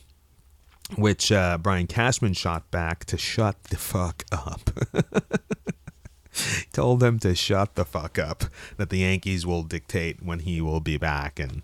which 0.97 1.33
uh, 1.33 1.59
Brian 1.59 1.87
Cashman 1.87 2.35
shot 2.35 2.71
back 2.71 3.05
to 3.07 3.19
shut 3.19 3.63
the 3.65 3.77
fuck 3.77 4.25
up. 4.33 4.71
told 6.73 7.03
him 7.03 7.19
to 7.19 7.35
shut 7.35 7.75
the 7.75 7.85
fuck 7.85 8.19
up, 8.19 8.45
that 8.77 8.91
the 8.91 8.99
Yankees 8.99 9.45
will 9.47 9.63
dictate 9.63 10.23
when 10.23 10.41
he 10.41 10.61
will 10.61 10.81
be 10.81 10.97
back. 10.97 11.39
And 11.39 11.63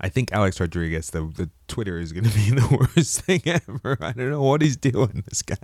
I 0.00 0.08
think 0.08 0.32
Alex 0.32 0.60
Rodriguez, 0.60 1.10
the, 1.10 1.22
the 1.22 1.50
Twitter 1.68 1.98
is 1.98 2.12
going 2.12 2.24
to 2.28 2.34
be 2.34 2.50
the 2.50 2.88
worst 2.94 3.22
thing 3.22 3.42
ever. 3.46 3.96
I 4.00 4.12
don't 4.12 4.30
know 4.30 4.42
what 4.42 4.62
he's 4.62 4.76
doing, 4.76 5.24
this 5.28 5.42
guy. 5.42 5.56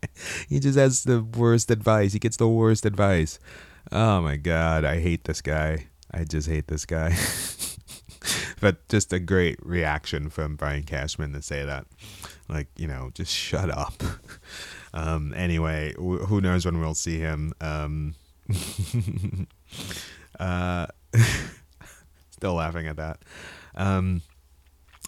He 0.49 0.61
just 0.61 0.79
has 0.79 1.05
the 1.05 1.23
worst 1.23 1.71
advice. 1.71 2.12
He 2.12 2.18
gets 2.18 2.37
the 2.37 2.49
worst 2.49 2.87
advice. 2.87 3.38
Oh 3.90 4.21
my 4.21 4.37
God, 4.37 4.85
I 4.85 5.01
hate 5.01 5.25
this 5.25 5.40
guy. 5.40 5.87
I 6.12 6.25
just 6.25 6.49
hate 6.49 6.68
this 6.68 6.87
guy. 6.87 7.16
but 8.61 8.87
just 8.88 9.12
a 9.12 9.18
great 9.18 9.59
reaction 9.62 10.31
from 10.31 10.57
Brian 10.57 10.83
Cashman 10.83 11.33
to 11.33 11.42
say 11.42 11.64
that. 11.64 11.87
Like, 12.49 12.68
you 12.77 12.88
know, 12.88 13.11
just 13.14 13.33
shut 13.33 13.71
up. 13.71 14.03
um, 14.94 15.35
anyway, 15.35 15.92
wh- 15.94 16.25
who 16.27 16.40
knows 16.40 16.64
when 16.64 16.81
we'll 16.81 16.94
see 16.94 17.18
him. 17.18 17.53
Um, 17.61 18.14
uh, 20.40 20.87
still 22.31 22.55
laughing 22.55 22.87
at 22.87 22.97
that. 22.97 23.18
Um, 23.75 24.23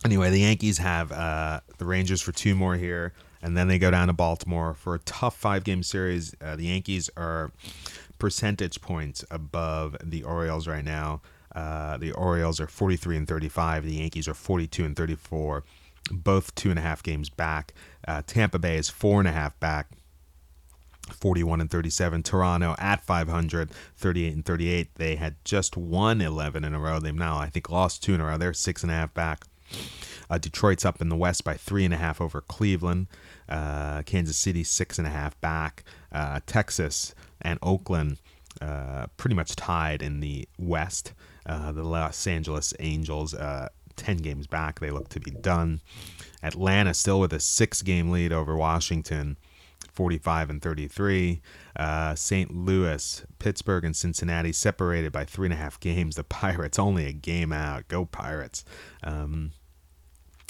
anyway, 0.05 0.31
the 0.31 0.41
Yankees 0.41 0.79
have 0.79 1.13
uh, 1.13 1.61
the 1.79 1.85
Rangers 1.85 2.21
for 2.21 2.33
two 2.33 2.55
more 2.55 2.77
here, 2.77 3.13
and 3.43 3.57
then 3.57 3.69
they 3.69 3.79
go 3.79 3.91
down 3.91 4.09
to 4.09 4.13
Baltimore 4.13 4.75
for 4.75 4.95
a 4.95 4.99
tough 5.01 5.37
five 5.37 5.65
game 5.65 5.83
series. 5.83 6.35
Uh, 6.41 6.57
the 6.57 6.67
Yankees 6.67 7.11
are 7.17 7.51
percentage 8.19 8.81
points 8.81 9.25
above 9.31 9.97
the 10.05 10.23
Orioles 10.23 10.69
right 10.69 10.85
now. 10.85 11.23
Uh, 11.55 11.97
the 11.97 12.13
Orioles 12.13 12.61
are 12.61 12.67
43 12.67 13.17
and 13.17 13.29
35. 13.29 13.85
The 13.85 13.95
Yankees 13.95 14.29
are 14.29 14.35
42 14.35 14.85
and 14.85 14.97
34 14.97 15.65
both 16.11 16.55
two 16.55 16.71
and 16.71 16.79
a 16.79 16.83
half 16.83 17.03
games 17.03 17.29
back. 17.29 17.73
Uh, 18.07 18.23
Tampa 18.27 18.59
Bay 18.59 18.77
is 18.77 18.89
four 18.89 19.21
and 19.21 19.29
a 19.29 19.33
half 19.33 19.59
back. 19.61 19.89
41 21.11 21.61
and 21.61 21.69
37 21.69 22.23
toronto 22.23 22.77
at 22.79 23.05
500 23.05 23.71
38 23.97 24.33
and 24.33 24.45
38 24.45 24.95
they 24.95 25.17
had 25.17 25.35
just 25.45 25.77
won 25.77 26.21
11 26.21 26.63
in 26.63 26.73
a 26.73 26.79
row. 26.79 27.01
They've 27.01 27.13
now 27.13 27.37
i 27.37 27.49
think 27.49 27.69
lost 27.69 28.03
two 28.03 28.15
in 28.15 28.21
a 28.21 28.27
row. 28.27 28.39
They're 28.39 28.53
six 28.53 28.85
and 28.85 28.93
a 28.93 28.95
half 28.95 29.13
back. 29.13 29.45
Uh, 30.29 30.39
detroit's 30.39 30.85
up 30.85 31.01
in 31.01 31.09
the 31.09 31.17
west 31.17 31.43
by 31.43 31.55
three 31.55 31.85
and 31.85 31.93
a 31.93 31.97
half 31.97 32.21
over 32.21 32.41
cleveland. 32.41 33.09
Uh, 33.49 34.03
kansas 34.03 34.37
city 34.37 34.63
six 34.63 34.99
and 34.99 35.07
a 35.07 35.11
half 35.11 35.41
back. 35.41 35.83
Uh, 36.13 36.39
texas 36.47 37.13
and 37.43 37.59
oakland 37.61 38.19
uh, 38.61 39.07
pretty 39.17 39.35
much 39.35 39.57
tied 39.57 40.03
in 40.03 40.21
the 40.21 40.47
west 40.59 41.13
uh, 41.47 41.73
the 41.73 41.83
los 41.83 42.27
angeles 42.27 42.75
angels 42.81 43.35
uh, 43.35 43.69
10 44.01 44.19
games 44.19 44.47
back. 44.47 44.81
They 44.81 44.91
look 44.91 45.09
to 45.11 45.21
be 45.21 45.31
done. 45.31 45.81
Atlanta 46.43 46.95
still 46.95 47.21
with 47.21 47.33
a 47.33 47.41
six 47.41 47.83
game 47.83 48.11
lead 48.11 48.33
over 48.33 48.57
Washington, 48.57 49.37
45 49.93 50.51
and 50.51 50.63
33. 50.63 51.43
Uh, 51.77 52.15
St. 52.15 52.55
Louis, 52.55 53.25
Pittsburgh, 53.39 53.85
and 53.85 53.95
Cincinnati 53.95 54.53
separated 54.53 55.13
by 55.13 55.25
three 55.25 55.47
and 55.47 55.55
a 55.55 55.57
half 55.57 55.79
games. 55.81 56.17
The 56.17 56.25
Pirates 56.41 56.79
only 56.79 57.07
a 57.07 57.13
game 57.13 57.53
out. 57.53 57.89
Go 57.89 58.07
Pirates. 58.07 58.65
Um, 59.03 59.53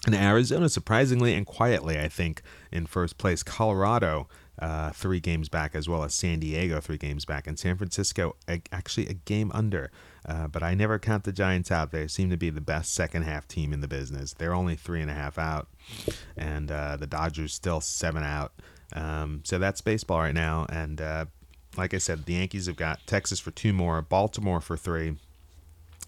and 0.07 0.15
Arizona, 0.15 0.69
surprisingly 0.69 1.35
and 1.35 1.45
quietly, 1.45 1.99
I 1.99 2.09
think, 2.09 2.41
in 2.73 2.87
first 2.87 3.19
place. 3.19 3.43
Colorado, 3.43 4.29
uh, 4.61 4.91
three 4.91 5.21
games 5.21 5.49
back, 5.49 5.75
as 5.75 5.89
well 5.89 6.05
as 6.05 6.15
San 6.15 6.39
Diego, 6.39 6.81
three 6.81 6.99
games 6.99 7.25
back, 7.25 7.47
and 7.47 7.59
San 7.59 7.77
Francisco, 7.77 8.37
actually 8.71 9.07
a 9.07 9.15
game 9.15 9.51
under. 9.55 9.91
Uh, 10.27 10.47
but 10.49 10.63
I 10.63 10.75
never 10.75 10.99
count 10.99 11.25
the 11.25 11.33
Giants 11.33 11.71
out. 11.71 11.93
They 11.93 12.07
seem 12.07 12.29
to 12.31 12.37
be 12.37 12.51
the 12.51 12.61
best 12.61 12.93
second 12.93 13.23
half 13.23 13.49
team 13.49 13.73
in 13.73 13.81
the 13.81 13.89
business. 13.89 14.35
They're 14.35 14.55
only 14.55 14.77
three 14.77 15.01
and 15.01 15.11
a 15.11 15.15
half 15.15 15.39
out, 15.39 15.69
and 16.37 16.71
uh, 16.71 16.97
the 16.97 17.07
Dodgers 17.07 17.55
still 17.55 17.81
seven 17.81 18.23
out. 18.23 18.53
Um, 18.93 19.41
so 19.45 19.59
that's 19.59 19.81
baseball 19.81 20.19
right 20.19 20.35
now. 20.35 20.67
And 20.69 21.01
uh, 21.01 21.25
like 21.77 21.95
I 21.95 21.99
said, 21.99 22.27
the 22.27 22.35
Yankees 22.35 22.67
have 22.67 22.77
got 22.77 23.07
Texas 23.07 23.41
for 23.41 23.51
two 23.51 23.73
more, 23.73 24.03
Baltimore 24.03 24.61
for 24.61 24.77
three, 24.77 25.17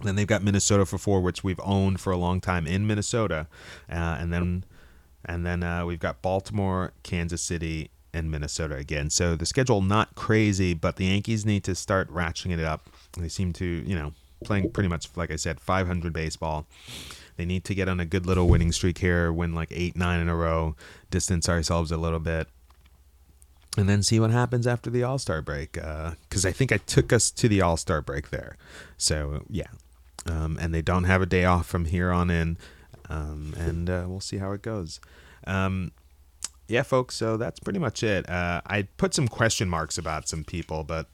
Then 0.03 0.17
they've 0.17 0.27
got 0.27 0.43
Minnesota 0.43 0.85
for 0.85 0.99
four, 0.99 1.21
which 1.21 1.45
we've 1.45 1.61
owned 1.63 2.01
for 2.01 2.13
a 2.13 2.17
long 2.17 2.41
time 2.41 2.67
in 2.67 2.87
Minnesota, 2.87 3.47
uh, 3.89 4.17
and 4.21 4.33
then 4.33 4.65
and 5.25 5.47
then 5.47 5.63
uh, 5.63 5.87
we've 5.87 6.01
got 6.01 6.21
Baltimore, 6.21 6.93
Kansas 7.03 7.41
City, 7.41 7.91
and 8.13 8.31
Minnesota 8.31 8.77
again. 8.77 9.11
So 9.11 9.37
the 9.37 9.47
schedule 9.47 9.81
not 9.81 10.15
crazy, 10.15 10.75
but 10.75 10.97
the 10.97 11.07
Yankees 11.07 11.47
need 11.47 11.65
to 11.65 11.75
start 11.75 12.13
ratcheting 12.13 12.59
it 12.59 12.65
up. 12.65 12.89
They 13.17 13.29
seem 13.29 13.53
to, 13.55 13.65
you 13.65 13.95
know, 13.95 14.13
playing 14.45 14.71
pretty 14.71 14.89
much 14.89 15.09
like 15.17 15.31
I 15.31 15.37
said, 15.37 15.61
500 15.61 16.13
baseball. 16.13 16.67
They 17.37 17.45
need 17.45 17.65
to 17.65 17.75
get 17.75 17.89
on 17.89 18.01
a 18.01 18.05
good 18.05 18.27
little 18.27 18.49
winning 18.49 18.73
streak 18.73 18.99
here, 18.99 19.33
win 19.33 19.55
like 19.55 19.69
eight, 19.71 19.97
nine 19.97 20.21
in 20.21 20.29
a 20.29 20.37
row, 20.37 20.77
distance 21.11 21.49
ourselves 21.49 21.91
a 21.91 21.97
little 21.97 22.19
bit, 22.19 22.49
and 23.77 23.89
then 23.89 24.03
see 24.03 24.21
what 24.21 24.31
happens 24.31 24.67
after 24.67 24.91
the 24.91 25.03
All 25.03 25.19
Star 25.19 25.41
break. 25.41 25.73
Because 25.73 26.45
I 26.45 26.53
think 26.53 26.73
I 26.73 26.77
took 26.77 27.13
us 27.13 27.31
to 27.31 27.49
the 27.49 27.63
All 27.63 27.77
Star 27.77 28.03
break 28.03 28.31
there. 28.31 28.57
So 28.99 29.45
yeah, 29.49 29.69
um, 30.27 30.59
and 30.61 30.75
they 30.75 30.83
don't 30.83 31.05
have 31.05 31.23
a 31.23 31.27
day 31.27 31.45
off 31.45 31.67
from 31.67 31.87
here 31.87 32.11
on 32.13 32.31
in, 32.31 32.59
um, 33.09 33.55
and 33.57 33.89
uh, 33.89 34.05
we'll 34.07 34.21
see 34.21 34.39
how 34.39 34.53
it 34.53 34.63
goes. 34.63 35.01
Um, 35.47 35.93
yeah, 36.73 36.83
folks. 36.83 37.15
So 37.15 37.37
that's 37.37 37.61
pretty 37.61 37.79
much 37.79 38.03
it. 38.03 38.29
Uh, 38.31 38.63
I 38.65 38.89
put 38.97 39.13
some 39.13 39.29
question 39.29 39.69
marks 39.69 39.99
about 39.99 40.27
some 40.27 40.43
people, 40.43 40.85
but 40.85 41.07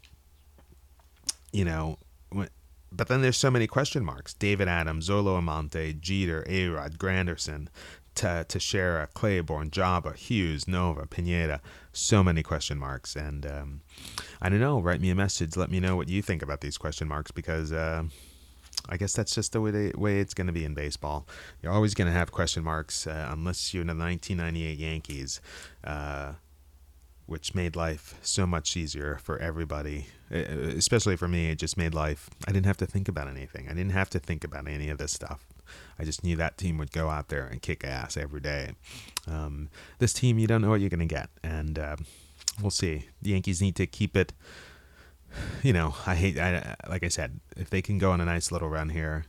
you 1.53 1.64
know, 1.64 1.99
but 2.31 3.09
then 3.09 3.23
there's 3.23 3.37
so 3.37 3.51
many 3.51 3.66
question 3.66 4.05
marks. 4.05 4.35
David 4.35 4.68
Adams, 4.68 5.09
Zoilo 5.09 5.35
Almonte, 5.35 5.94
Jeter, 5.94 6.44
Arod, 6.49 6.97
Granderson, 6.97 7.66
T- 8.14 8.44
Teixeira, 8.47 9.09
Claiborne, 9.14 9.71
Joba, 9.71 10.14
Hughes, 10.14 10.68
Nova, 10.68 11.07
Pineda. 11.07 11.61
So 11.92 12.23
many 12.23 12.44
question 12.44 12.79
marks. 12.79 13.16
And 13.16 13.44
um, 13.44 13.81
I 14.40 14.49
don't 14.49 14.61
know. 14.61 14.79
Write 14.79 15.01
me 15.01 15.11
a 15.11 15.14
message. 15.16 15.57
Let 15.57 15.73
me 15.73 15.81
know 15.81 15.97
what 15.97 16.09
you 16.09 16.23
think 16.23 16.40
about 16.40 16.61
these 16.61 16.79
question 16.79 17.09
marks 17.09 17.33
because 17.33 17.73
uh, 17.73 18.05
I 18.88 18.96
guess 18.96 19.12
that's 19.12 19.35
just 19.35 19.53
the 19.53 19.61
way, 19.61 19.70
they, 19.70 19.92
way 19.96 20.20
it's 20.20 20.35
going 20.35 20.46
to 20.46 20.53
be 20.53 20.64
in 20.64 20.74
baseball. 20.74 21.27
You're 21.62 21.72
always 21.72 21.94
going 21.94 22.07
to 22.07 22.12
have 22.12 22.33
question 22.33 22.64
marks 22.64 23.07
uh, 23.07 23.29
unless 23.31 23.74
you're 23.74 23.83
in 23.83 23.88
the 23.88 23.94
1998 23.94 24.79
Yankees. 24.79 25.40
Uh, 25.85 26.33
which 27.29 27.55
made 27.55 27.77
life 27.77 28.14
so 28.22 28.46
much 28.46 28.74
easier 28.74 29.18
for 29.22 29.38
everybody. 29.38 30.07
Uh, 30.33 30.38
Especially 30.79 31.14
for 31.14 31.29
me, 31.29 31.51
it 31.51 31.59
just 31.59 31.77
made 31.77 31.92
life. 31.92 32.31
I 32.46 32.53
didn't 32.53 32.64
have 32.64 32.79
to 32.79 32.87
think 32.87 33.07
about 33.07 33.29
anything. 33.29 33.68
I 33.68 33.74
didn't 33.74 33.92
have 33.92 34.09
to 34.11 34.18
think 34.18 34.44
about 34.44 34.66
any 34.66 34.88
of 34.88 34.96
this 34.96 35.12
stuff. 35.12 35.44
I 35.98 36.05
just 36.05 36.24
knew 36.24 36.37
that 36.37 36.57
team 36.57 36.79
would 36.79 36.90
go 36.90 37.11
out 37.11 37.29
there 37.29 37.44
and 37.46 37.61
kick 37.61 37.85
ass 37.85 38.16
every 38.16 38.40
day. 38.40 38.72
Um, 39.27 39.68
this 39.98 40.14
team, 40.14 40.38
you 40.38 40.46
don't 40.46 40.62
know 40.62 40.70
what 40.70 40.81
you're 40.81 40.88
going 40.88 41.07
to 41.07 41.14
get, 41.14 41.29
and 41.44 41.79
uh, 41.79 41.96
we'll 42.62 42.70
see. 42.70 43.09
The 43.20 43.33
Yankees 43.33 43.61
need 43.61 43.77
to 43.77 43.87
keep 43.87 44.16
it. 44.16 44.33
You 45.62 45.73
know, 45.73 45.95
I 46.07 46.14
hate. 46.14 46.38
I, 46.38 46.77
like 46.88 47.03
I 47.05 47.09
said, 47.09 47.41
if 47.57 47.69
they 47.71 47.83
can 47.83 47.99
go 47.99 48.12
on 48.12 48.21
a 48.21 48.25
nice 48.25 48.53
little 48.53 48.69
run 48.69 48.91
here, 48.91 49.25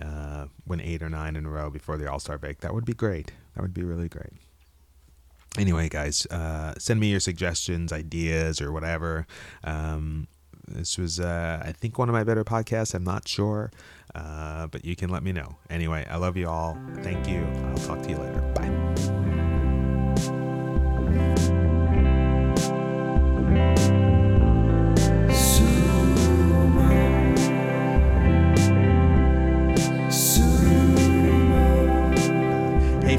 uh, 0.00 0.46
win 0.66 0.80
eight 0.80 1.02
or 1.02 1.08
nine 1.08 1.36
in 1.36 1.46
a 1.46 1.50
row 1.50 1.70
before 1.70 1.96
the 1.96 2.10
All 2.10 2.18
Star 2.18 2.38
break, 2.38 2.60
that 2.60 2.74
would 2.74 2.84
be 2.84 2.94
great. 2.94 3.32
That 3.54 3.62
would 3.62 3.74
be 3.74 3.82
really 3.82 4.08
great. 4.08 4.32
Anyway 5.56 5.88
guys 5.88 6.26
uh, 6.26 6.74
send 6.78 7.00
me 7.00 7.08
your 7.08 7.20
suggestions 7.20 7.92
ideas 7.92 8.60
or 8.60 8.70
whatever. 8.72 9.26
Um, 9.64 10.28
this 10.68 10.98
was 10.98 11.18
uh, 11.18 11.62
i 11.64 11.72
think 11.72 11.98
one 11.98 12.08
of 12.08 12.12
my 12.12 12.24
better 12.24 12.44
podcasts. 12.44 12.94
I'm 12.94 13.04
not 13.04 13.26
sure 13.26 13.70
uh, 14.14 14.66
but 14.68 14.84
you 14.84 14.94
can 14.94 15.10
let 15.10 15.22
me 15.22 15.32
know. 15.32 15.56
Anyway 15.70 16.06
i 16.10 16.16
love 16.16 16.36
you 16.36 16.48
all. 16.48 16.78
Thank 16.98 17.26
you. 17.28 17.44
I'll 17.66 17.76
talk 17.78 18.02
to 18.02 18.10
you 18.10 18.18
later. 18.18 18.40
Bye 18.54 18.68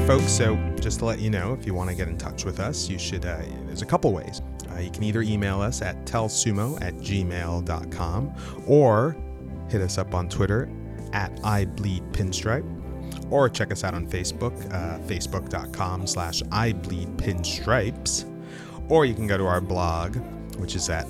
folks. 0.06 0.30
So, 0.32 0.56
just 0.80 1.00
to 1.00 1.04
let 1.04 1.20
you 1.20 1.30
know, 1.30 1.52
if 1.52 1.66
you 1.66 1.74
want 1.74 1.90
to 1.90 1.96
get 1.96 2.08
in 2.08 2.16
touch 2.18 2.44
with 2.44 2.60
us, 2.60 2.88
you 2.88 2.98
should. 2.98 3.24
Uh, 3.24 3.42
there's 3.66 3.82
a 3.82 3.86
couple 3.86 4.12
ways. 4.12 4.42
Uh, 4.70 4.78
you 4.78 4.90
can 4.90 5.02
either 5.02 5.22
email 5.22 5.60
us 5.60 5.82
at 5.82 6.04
tellsumo 6.04 6.80
at 6.82 6.94
gmail.com 6.96 8.34
or 8.66 9.16
hit 9.68 9.80
us 9.80 9.98
up 9.98 10.14
on 10.14 10.28
Twitter 10.28 10.68
at 11.12 11.34
ibleedpinstripe 11.36 12.80
or 13.30 13.48
check 13.48 13.72
us 13.72 13.84
out 13.84 13.94
on 13.94 14.06
Facebook, 14.06 14.52
uh, 14.72 14.98
facebook.com 15.00 16.06
slash 16.06 16.42
ibleedpinstripes. 16.42 18.26
Or 18.88 19.04
you 19.04 19.14
can 19.14 19.26
go 19.26 19.38
to 19.38 19.46
our 19.46 19.60
blog, 19.60 20.16
which 20.56 20.74
is 20.74 20.88
at 20.90 21.06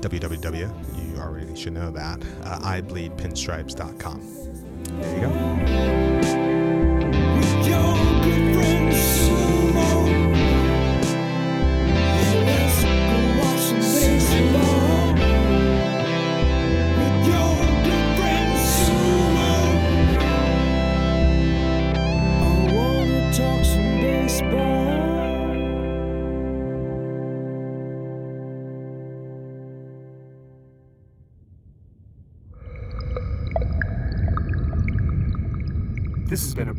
www, 0.00 1.12
you 1.12 1.20
already 1.20 1.56
should 1.56 1.72
know 1.72 1.90
that, 1.90 2.22
uh, 2.42 2.58
ibleedpinstripes.com. 2.60 4.20
There 5.00 5.14
you 5.16 5.20
go. 5.22 5.93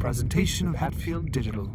Presentation 0.06 0.68
of 0.68 0.76
Hatfield 0.76 1.32
Digital. 1.32 1.65